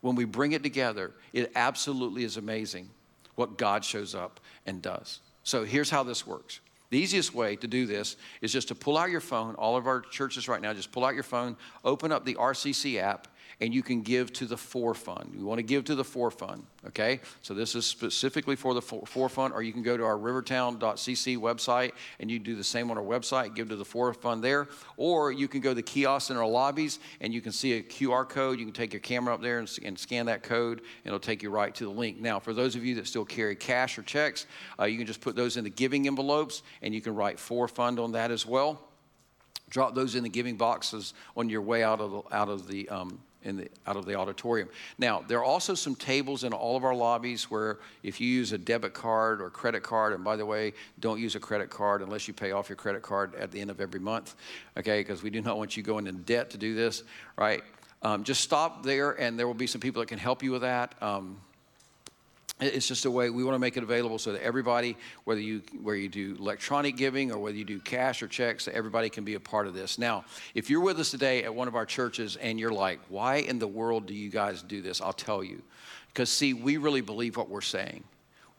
when 0.00 0.14
we 0.14 0.24
bring 0.24 0.52
it 0.52 0.62
together, 0.62 1.12
it 1.32 1.52
absolutely 1.56 2.24
is 2.24 2.36
amazing 2.36 2.88
what 3.34 3.58
God 3.58 3.84
shows 3.84 4.14
up 4.14 4.40
and 4.66 4.80
does. 4.80 5.20
So 5.42 5.64
here's 5.64 5.90
how 5.90 6.02
this 6.02 6.26
works. 6.26 6.60
The 6.90 6.98
easiest 6.98 7.34
way 7.34 7.56
to 7.56 7.66
do 7.66 7.86
this 7.86 8.16
is 8.40 8.52
just 8.52 8.68
to 8.68 8.74
pull 8.74 8.98
out 8.98 9.10
your 9.10 9.20
phone. 9.20 9.54
All 9.54 9.76
of 9.76 9.86
our 9.86 10.00
churches 10.00 10.48
right 10.48 10.60
now, 10.60 10.72
just 10.74 10.92
pull 10.92 11.04
out 11.04 11.14
your 11.14 11.22
phone, 11.22 11.56
open 11.84 12.10
up 12.10 12.24
the 12.24 12.34
RCC 12.34 13.00
app, 13.00 13.28
and 13.60 13.74
you 13.74 13.82
can 13.82 14.00
give 14.00 14.32
to 14.34 14.46
the 14.46 14.56
For 14.56 14.94
Fund. 14.94 15.34
You 15.36 15.44
want 15.44 15.58
to 15.58 15.62
give 15.62 15.84
to 15.84 15.94
the 15.94 16.04
For 16.04 16.30
Fund, 16.30 16.64
okay? 16.88 17.20
So 17.42 17.52
this 17.52 17.74
is 17.74 17.84
specifically 17.84 18.56
for 18.56 18.72
the 18.72 18.80
For 18.80 19.28
Fund, 19.28 19.52
or 19.52 19.62
you 19.62 19.72
can 19.72 19.82
go 19.82 19.96
to 19.96 20.04
our 20.04 20.16
rivertown.cc 20.16 21.36
website 21.38 21.92
and 22.18 22.30
you 22.30 22.38
do 22.38 22.56
the 22.56 22.64
same 22.64 22.90
on 22.90 22.96
our 22.96 23.04
website, 23.04 23.54
give 23.54 23.68
to 23.68 23.76
the 23.76 23.84
For 23.84 24.12
Fund 24.14 24.42
there, 24.42 24.68
or 24.96 25.30
you 25.30 25.46
can 25.46 25.60
go 25.60 25.70
to 25.70 25.74
the 25.74 25.82
kiosks 25.82 26.30
in 26.30 26.36
our 26.36 26.46
lobbies 26.46 26.98
and 27.20 27.34
you 27.34 27.42
can 27.42 27.52
see 27.52 27.74
a 27.74 27.82
QR 27.82 28.26
code. 28.26 28.58
You 28.58 28.64
can 28.64 28.74
take 28.74 28.92
your 28.94 29.00
camera 29.00 29.34
up 29.34 29.42
there 29.42 29.58
and, 29.58 29.78
and 29.84 29.98
scan 29.98 30.26
that 30.26 30.42
code, 30.42 30.78
and 30.78 31.06
it'll 31.06 31.20
take 31.20 31.42
you 31.42 31.50
right 31.50 31.74
to 31.74 31.84
the 31.84 31.90
link. 31.90 32.18
Now, 32.18 32.40
for 32.40 32.54
those 32.54 32.76
of 32.76 32.84
you 32.84 32.94
that 32.96 33.06
still 33.06 33.26
carry 33.26 33.56
cash 33.56 33.98
or 33.98 34.02
checks, 34.02 34.46
uh, 34.78 34.84
you 34.84 34.96
can 34.96 35.06
just 35.06 35.20
put 35.20 35.36
those 35.36 35.56
in 35.56 35.64
the 35.64 35.70
giving 35.70 36.06
envelopes, 36.06 36.62
and 36.80 36.94
you 36.94 37.02
can 37.02 37.14
write 37.14 37.38
For 37.38 37.68
Fund 37.68 37.98
on 37.98 38.12
that 38.12 38.30
as 38.30 38.46
well 38.46 38.86
drop 39.68 39.94
those 39.94 40.16
in 40.16 40.24
the 40.24 40.28
giving 40.28 40.56
boxes 40.56 41.14
on 41.36 41.48
your 41.48 41.62
way 41.62 41.84
out 41.84 42.00
of 42.00 42.10
the, 42.10 42.36
out 42.36 42.48
of 42.48 42.66
the 42.66 42.88
um, 42.88 43.20
the, 43.42 43.68
out 43.86 43.96
of 43.96 44.06
the 44.06 44.14
auditorium. 44.14 44.68
Now, 44.98 45.24
there 45.26 45.38
are 45.38 45.44
also 45.44 45.74
some 45.74 45.94
tables 45.94 46.44
in 46.44 46.52
all 46.52 46.76
of 46.76 46.84
our 46.84 46.94
lobbies 46.94 47.50
where 47.50 47.78
if 48.02 48.20
you 48.20 48.28
use 48.28 48.52
a 48.52 48.58
debit 48.58 48.94
card 48.94 49.40
or 49.40 49.50
credit 49.50 49.82
card, 49.82 50.12
and 50.12 50.22
by 50.22 50.36
the 50.36 50.46
way, 50.46 50.74
don't 50.98 51.20
use 51.20 51.34
a 51.34 51.40
credit 51.40 51.70
card 51.70 52.02
unless 52.02 52.28
you 52.28 52.34
pay 52.34 52.52
off 52.52 52.68
your 52.68 52.76
credit 52.76 53.02
card 53.02 53.34
at 53.34 53.50
the 53.50 53.60
end 53.60 53.70
of 53.70 53.80
every 53.80 54.00
month, 54.00 54.34
okay? 54.76 55.00
Because 55.00 55.22
we 55.22 55.30
do 55.30 55.40
not 55.40 55.56
want 55.58 55.76
you 55.76 55.82
going 55.82 56.06
in 56.06 56.22
debt 56.22 56.50
to 56.50 56.58
do 56.58 56.74
this, 56.74 57.02
right? 57.36 57.62
Um, 58.02 58.24
just 58.24 58.40
stop 58.40 58.82
there, 58.82 59.12
and 59.12 59.38
there 59.38 59.46
will 59.46 59.54
be 59.54 59.66
some 59.66 59.80
people 59.80 60.00
that 60.00 60.08
can 60.08 60.18
help 60.18 60.42
you 60.42 60.52
with 60.52 60.62
that. 60.62 60.94
Um, 61.02 61.38
it's 62.60 62.86
just 62.86 63.04
a 63.04 63.10
way 63.10 63.30
we 63.30 63.44
want 63.44 63.54
to 63.54 63.58
make 63.58 63.76
it 63.76 63.82
available 63.82 64.18
so 64.18 64.32
that 64.32 64.42
everybody 64.42 64.96
whether 65.24 65.40
you 65.40 65.62
where 65.82 65.96
you 65.96 66.08
do 66.08 66.36
electronic 66.38 66.96
giving 66.96 67.32
or 67.32 67.38
whether 67.38 67.56
you 67.56 67.64
do 67.64 67.78
cash 67.80 68.22
or 68.22 68.28
checks 68.28 68.68
everybody 68.68 69.08
can 69.08 69.24
be 69.24 69.34
a 69.34 69.40
part 69.40 69.66
of 69.66 69.74
this. 69.74 69.98
Now 69.98 70.24
if 70.54 70.70
you're 70.70 70.80
with 70.80 70.98
us 71.00 71.10
today 71.10 71.44
at 71.44 71.54
one 71.54 71.68
of 71.68 71.74
our 71.74 71.86
churches 71.86 72.36
and 72.36 72.58
you're 72.58 72.72
like 72.72 73.00
why 73.08 73.36
in 73.36 73.58
the 73.58 73.68
world 73.68 74.06
do 74.06 74.14
you 74.14 74.30
guys 74.30 74.62
do 74.62 74.82
this? 74.82 75.00
I'll 75.00 75.12
tell 75.12 75.42
you. 75.42 75.62
Because 76.08 76.30
see 76.30 76.54
we 76.54 76.76
really 76.76 77.02
believe 77.02 77.36
what 77.36 77.48
we're 77.48 77.60
saying 77.60 78.04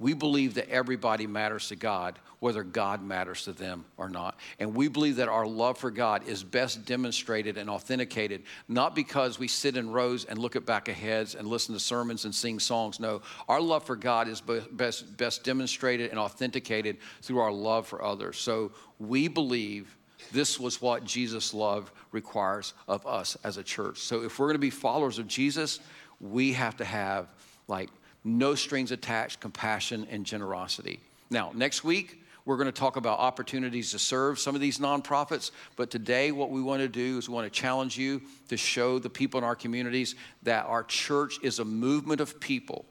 we 0.02 0.16
believe 0.16 0.56
that 0.56 0.68
everybody 0.68 1.28
matters 1.28 1.68
to 1.68 1.76
God, 1.76 2.18
whether 2.40 2.64
God 2.64 3.04
matters 3.04 3.44
to 3.44 3.54
them 3.54 3.86
or 3.98 4.10
not. 4.10 4.36
And 4.58 4.74
we 4.74 4.88
believe 4.88 5.18
that 5.18 5.30
our 5.30 5.46
love 5.46 5.78
for 5.78 5.92
God 5.92 6.28
is 6.28 6.44
best 6.44 6.86
demonstrated 6.86 7.56
and 7.56 7.70
authenticated, 7.70 8.42
not 8.68 8.96
because 8.96 9.38
we 9.38 9.48
sit 9.48 9.78
in 9.78 9.92
rows 9.92 10.26
and 10.26 10.40
look 10.40 10.56
at 10.56 10.66
back 10.66 10.88
of 10.88 10.96
heads 10.96 11.36
and 11.36 11.48
listen 11.48 11.76
to 11.76 11.80
sermons 11.80 12.26
and 12.26 12.34
sing 12.34 12.60
songs. 12.60 13.00
No, 13.00 13.22
our 13.48 13.62
love 13.62 13.84
for 13.84 13.96
God 13.96 14.28
is 14.28 14.42
best, 14.42 15.16
best 15.18 15.44
demonstrated 15.44 16.10
and 16.10 16.20
authenticated 16.20 16.98
through 17.22 17.40
our 17.40 17.52
love 17.52 17.86
for 17.86 18.04
others. 18.04 18.40
So 18.40 18.72
we 18.98 19.28
believe 19.28 19.96
this 20.32 20.60
was 20.60 20.82
what 20.82 21.06
Jesus' 21.06 21.54
love 21.54 21.92
requires 22.12 22.74
of 22.88 23.06
us 23.06 23.38
as 23.44 23.58
a 23.58 23.64
church. 23.64 24.00
So 24.00 24.24
if 24.24 24.40
we're 24.40 24.48
going 24.48 24.56
to 24.56 24.60
be 24.60 24.72
followers 24.72 25.20
of 25.20 25.28
Jesus, 25.28 25.80
we 26.20 26.54
have 26.54 26.76
to 26.78 26.86
have 26.86 27.28
like 27.68 27.90
no 28.24 28.56
strings 28.56 28.92
attached, 28.92 29.40
compassion, 29.40 30.08
and 30.10 30.26
generosity. 30.26 31.00
Now, 31.30 31.52
next 31.56 31.84
week, 31.84 32.22
we're 32.46 32.58
going 32.58 32.68
to 32.68 32.72
talk 32.72 32.96
about 32.96 33.20
opportunities 33.20 33.92
to 33.92 34.00
serve 34.00 34.40
some 34.40 34.56
of 34.56 34.62
these 34.62 34.80
nonprofits. 34.80 35.52
But 35.76 35.92
today, 35.92 36.32
what 36.32 36.50
we 36.50 36.62
want 36.62 36.82
to 36.82 36.88
do 36.88 37.18
is 37.18 37.30
we 37.30 37.36
want 37.36 37.52
to 37.52 37.60
challenge 37.60 37.98
you 37.98 38.22
to 38.50 38.58
show 38.58 39.00
the 39.00 39.10
people 39.10 39.38
in 39.38 39.44
our 39.44 39.56
communities 39.56 40.16
that 40.44 40.66
our 40.66 40.84
church 40.84 41.38
is 41.44 41.60
a 41.60 41.66
movement 41.66 42.20
of 42.20 42.40
people 42.40 42.86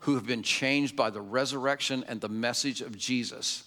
who 0.00 0.14
have 0.14 0.26
been 0.26 0.42
changed 0.42 0.96
by 0.96 1.10
the 1.10 1.20
resurrection 1.20 2.04
and 2.08 2.20
the 2.20 2.28
message 2.28 2.80
of 2.80 2.96
Jesus. 2.96 3.64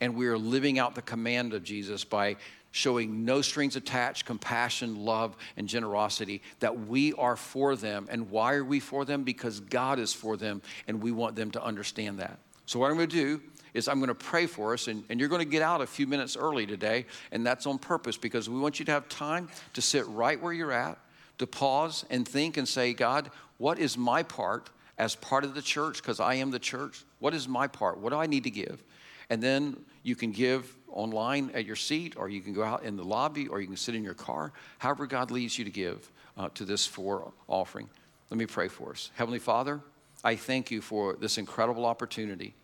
And 0.00 0.16
we 0.16 0.26
are 0.26 0.38
living 0.38 0.78
out 0.78 0.94
the 0.94 1.02
command 1.02 1.54
of 1.54 1.62
Jesus 1.62 2.04
by 2.04 2.36
showing 2.74 3.24
no 3.24 3.40
strings 3.40 3.76
attached, 3.76 4.24
compassion, 4.24 4.96
love, 4.96 5.36
and 5.56 5.68
generosity, 5.68 6.42
that 6.58 6.88
we 6.88 7.12
are 7.12 7.36
for 7.36 7.76
them. 7.76 8.08
And 8.10 8.28
why 8.32 8.54
are 8.54 8.64
we 8.64 8.80
for 8.80 9.04
them? 9.04 9.22
Because 9.22 9.60
God 9.60 10.00
is 10.00 10.12
for 10.12 10.36
them, 10.36 10.60
and 10.88 11.00
we 11.00 11.12
want 11.12 11.36
them 11.36 11.52
to 11.52 11.62
understand 11.62 12.18
that. 12.18 12.36
So, 12.66 12.80
what 12.80 12.90
I'm 12.90 12.96
going 12.96 13.08
to 13.08 13.16
do 13.16 13.40
is 13.74 13.86
I'm 13.86 14.00
going 14.00 14.08
to 14.08 14.14
pray 14.14 14.46
for 14.46 14.72
us, 14.72 14.88
and, 14.88 15.04
and 15.08 15.20
you're 15.20 15.28
going 15.28 15.38
to 15.38 15.48
get 15.48 15.62
out 15.62 15.82
a 15.82 15.86
few 15.86 16.08
minutes 16.08 16.36
early 16.36 16.66
today, 16.66 17.06
and 17.30 17.46
that's 17.46 17.64
on 17.64 17.78
purpose 17.78 18.16
because 18.16 18.50
we 18.50 18.58
want 18.58 18.80
you 18.80 18.84
to 18.86 18.92
have 18.92 19.08
time 19.08 19.48
to 19.74 19.80
sit 19.80 20.04
right 20.08 20.42
where 20.42 20.52
you're 20.52 20.72
at, 20.72 20.98
to 21.38 21.46
pause 21.46 22.04
and 22.10 22.26
think 22.26 22.56
and 22.56 22.66
say, 22.66 22.92
God, 22.92 23.30
what 23.58 23.78
is 23.78 23.96
my 23.96 24.24
part 24.24 24.70
as 24.98 25.14
part 25.14 25.44
of 25.44 25.54
the 25.54 25.62
church? 25.62 26.02
Because 26.02 26.18
I 26.18 26.34
am 26.34 26.50
the 26.50 26.58
church. 26.58 27.04
What 27.20 27.34
is 27.34 27.46
my 27.46 27.68
part? 27.68 27.98
What 27.98 28.10
do 28.10 28.18
I 28.18 28.26
need 28.26 28.42
to 28.44 28.50
give? 28.50 28.82
And 29.30 29.40
then 29.40 29.76
you 30.02 30.16
can 30.16 30.32
give 30.32 30.76
online 30.94 31.50
at 31.52 31.66
your 31.66 31.76
seat, 31.76 32.14
or 32.16 32.28
you 32.28 32.40
can 32.40 32.52
go 32.54 32.62
out 32.62 32.84
in 32.84 32.96
the 32.96 33.04
lobby, 33.04 33.48
or 33.48 33.60
you 33.60 33.66
can 33.66 33.76
sit 33.76 33.94
in 33.94 34.02
your 34.02 34.14
car, 34.14 34.52
however 34.78 35.06
God 35.06 35.30
leads 35.30 35.58
you 35.58 35.64
to 35.64 35.70
give 35.70 36.10
uh, 36.38 36.48
to 36.54 36.64
this 36.64 36.86
for 36.86 37.32
offering. 37.48 37.88
Let 38.30 38.38
me 38.38 38.46
pray 38.46 38.68
for 38.68 38.92
us. 38.92 39.10
Heavenly 39.14 39.38
Father, 39.38 39.80
I 40.22 40.36
thank 40.36 40.70
you 40.70 40.80
for 40.80 41.14
this 41.14 41.36
incredible 41.36 41.84
opportunity 41.84 42.54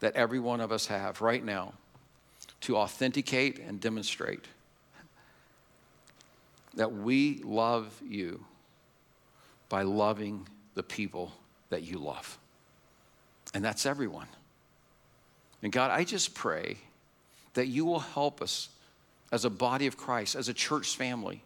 that 0.00 0.16
every 0.16 0.40
one 0.40 0.60
of 0.60 0.72
us 0.72 0.86
have 0.86 1.20
right 1.20 1.44
now 1.44 1.72
to 2.62 2.76
authenticate 2.76 3.58
and 3.58 3.80
demonstrate 3.80 4.44
that 6.74 6.92
we 6.92 7.40
love 7.44 8.00
you 8.06 8.44
by 9.68 9.82
loving 9.82 10.46
the 10.74 10.82
people 10.82 11.32
that 11.70 11.82
you 11.82 11.98
love. 11.98 12.38
And 13.54 13.64
that's 13.64 13.86
everyone. 13.86 14.28
And 15.62 15.72
God, 15.72 15.90
I 15.90 16.04
just 16.04 16.34
pray 16.34 16.76
that 17.56 17.68
you 17.68 17.86
will 17.86 18.00
help 18.00 18.42
us 18.42 18.68
as 19.32 19.46
a 19.46 19.50
body 19.50 19.86
of 19.86 19.96
Christ, 19.96 20.36
as 20.36 20.48
a 20.48 20.54
church 20.54 20.94
family, 20.94 21.42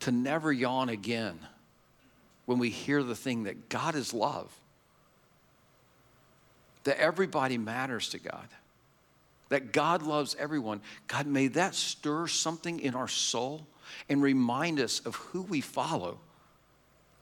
to 0.00 0.12
never 0.12 0.52
yawn 0.52 0.90
again 0.90 1.38
when 2.44 2.58
we 2.58 2.68
hear 2.68 3.02
the 3.02 3.14
thing 3.14 3.44
that 3.44 3.70
God 3.70 3.94
is 3.94 4.12
love, 4.12 4.52
that 6.84 6.98
everybody 6.98 7.56
matters 7.56 8.10
to 8.10 8.18
God, 8.18 8.46
that 9.48 9.72
God 9.72 10.02
loves 10.02 10.36
everyone. 10.38 10.82
God, 11.08 11.26
may 11.26 11.48
that 11.48 11.74
stir 11.74 12.26
something 12.26 12.78
in 12.78 12.94
our 12.94 13.08
soul 13.08 13.66
and 14.10 14.22
remind 14.22 14.80
us 14.80 15.00
of 15.00 15.14
who 15.14 15.42
we 15.42 15.62
follow. 15.62 16.18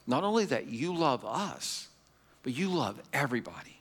Not 0.09 0.25
only 0.25 0.47
that 0.47 0.67
you 0.67 0.97
love 0.97 1.25
us, 1.25 1.89
but 2.43 2.55
you 2.55 2.71
love 2.71 3.01
everybody. 3.13 3.81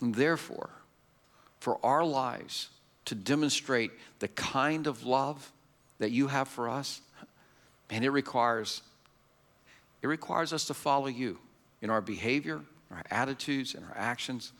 And 0.00 0.14
therefore, 0.14 0.70
for 1.58 1.84
our 1.84 2.04
lives 2.04 2.68
to 3.06 3.14
demonstrate 3.14 3.90
the 4.18 4.28
kind 4.28 4.86
of 4.86 5.04
love 5.04 5.50
that 5.98 6.10
you 6.10 6.28
have 6.28 6.48
for 6.48 6.68
us, 6.68 7.00
and 7.90 8.04
it 8.04 8.10
requires 8.10 8.82
it 10.02 10.08
requires 10.08 10.52
us 10.52 10.64
to 10.64 10.74
follow 10.74 11.06
you 11.06 11.38
in 11.80 11.88
our 11.88 12.00
behavior, 12.00 12.60
our 12.90 13.04
attitudes, 13.10 13.76
and 13.76 13.84
our 13.84 13.96
actions, 13.96 14.52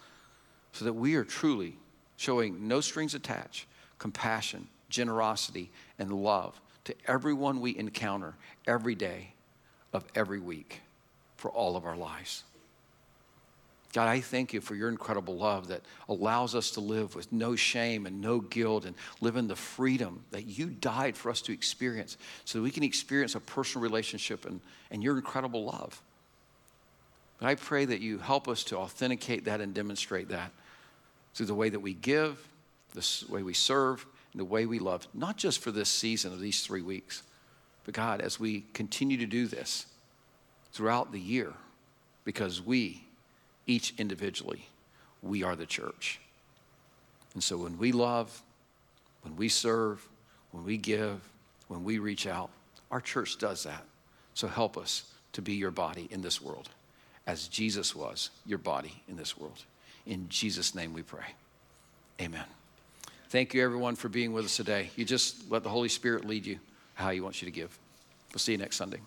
so 0.72 0.84
that 0.84 0.92
we 0.92 1.16
are 1.16 1.24
truly 1.24 1.76
showing 2.16 2.68
no 2.68 2.80
strings 2.80 3.14
attached, 3.14 3.66
compassion, 3.98 4.68
generosity, 4.88 5.70
and 5.98 6.12
love 6.12 6.60
to 6.84 6.94
everyone 7.06 7.60
we 7.60 7.76
encounter 7.76 8.34
every 8.66 8.94
day 8.94 9.32
of 9.92 10.04
every 10.14 10.38
week 10.38 10.80
for 11.36 11.50
all 11.50 11.76
of 11.76 11.84
our 11.84 11.96
lives. 11.96 12.44
God, 13.92 14.08
I 14.08 14.20
thank 14.20 14.54
you 14.54 14.62
for 14.62 14.74
your 14.74 14.88
incredible 14.88 15.36
love 15.36 15.68
that 15.68 15.82
allows 16.08 16.54
us 16.54 16.70
to 16.72 16.80
live 16.80 17.14
with 17.14 17.30
no 17.30 17.54
shame 17.54 18.06
and 18.06 18.22
no 18.22 18.40
guilt 18.40 18.86
and 18.86 18.94
live 19.20 19.36
in 19.36 19.48
the 19.48 19.56
freedom 19.56 20.24
that 20.30 20.46
you 20.46 20.70
died 20.70 21.14
for 21.14 21.30
us 21.30 21.42
to 21.42 21.52
experience 21.52 22.16
so 22.46 22.58
that 22.58 22.62
we 22.62 22.70
can 22.70 22.84
experience 22.84 23.34
a 23.34 23.40
personal 23.40 23.82
relationship 23.82 24.46
and, 24.46 24.60
and 24.90 25.02
your 25.02 25.16
incredible 25.16 25.66
love. 25.66 26.00
But 27.38 27.48
I 27.48 27.54
pray 27.54 27.84
that 27.84 28.00
you 28.00 28.18
help 28.18 28.48
us 28.48 28.64
to 28.64 28.78
authenticate 28.78 29.44
that 29.44 29.60
and 29.60 29.74
demonstrate 29.74 30.28
that 30.30 30.52
through 31.34 31.46
the 31.46 31.54
way 31.54 31.68
that 31.68 31.80
we 31.80 31.92
give, 31.92 32.48
the 32.94 33.06
way 33.28 33.42
we 33.42 33.52
serve, 33.52 34.06
and 34.32 34.40
the 34.40 34.44
way 34.46 34.64
we 34.64 34.78
love, 34.78 35.06
not 35.12 35.36
just 35.36 35.58
for 35.58 35.70
this 35.70 35.90
season 35.90 36.32
of 36.32 36.40
these 36.40 36.62
three 36.62 36.82
weeks, 36.82 37.22
but 37.84 37.92
God, 37.92 38.22
as 38.22 38.40
we 38.40 38.64
continue 38.72 39.18
to 39.18 39.26
do 39.26 39.46
this 39.46 39.86
throughout 40.72 41.12
the 41.12 41.20
year, 41.20 41.52
because 42.24 42.62
we 42.62 43.04
each 43.66 43.94
individually, 43.98 44.66
we 45.22 45.42
are 45.42 45.56
the 45.56 45.66
church. 45.66 46.20
And 47.34 47.42
so 47.42 47.56
when 47.56 47.78
we 47.78 47.92
love, 47.92 48.42
when 49.22 49.36
we 49.36 49.48
serve, 49.48 50.06
when 50.50 50.64
we 50.64 50.76
give, 50.76 51.20
when 51.68 51.84
we 51.84 51.98
reach 51.98 52.26
out, 52.26 52.50
our 52.90 53.00
church 53.00 53.38
does 53.38 53.64
that. 53.64 53.84
So 54.34 54.48
help 54.48 54.76
us 54.76 55.04
to 55.32 55.42
be 55.42 55.54
your 55.54 55.70
body 55.70 56.08
in 56.10 56.22
this 56.22 56.40
world 56.40 56.68
as 57.26 57.48
Jesus 57.48 57.94
was 57.94 58.30
your 58.44 58.58
body 58.58 59.02
in 59.08 59.16
this 59.16 59.38
world. 59.38 59.64
In 60.06 60.28
Jesus' 60.28 60.74
name 60.74 60.92
we 60.92 61.02
pray. 61.02 61.24
Amen. 62.20 62.44
Thank 63.28 63.54
you, 63.54 63.64
everyone, 63.64 63.96
for 63.96 64.08
being 64.08 64.32
with 64.32 64.44
us 64.44 64.56
today. 64.56 64.90
You 64.96 65.04
just 65.04 65.50
let 65.50 65.62
the 65.62 65.70
Holy 65.70 65.88
Spirit 65.88 66.26
lead 66.26 66.44
you 66.44 66.58
how 66.94 67.10
He 67.10 67.20
wants 67.20 67.40
you 67.40 67.46
to 67.46 67.52
give. 67.52 67.76
We'll 68.32 68.40
see 68.40 68.52
you 68.52 68.58
next 68.58 68.76
Sunday. 68.76 69.00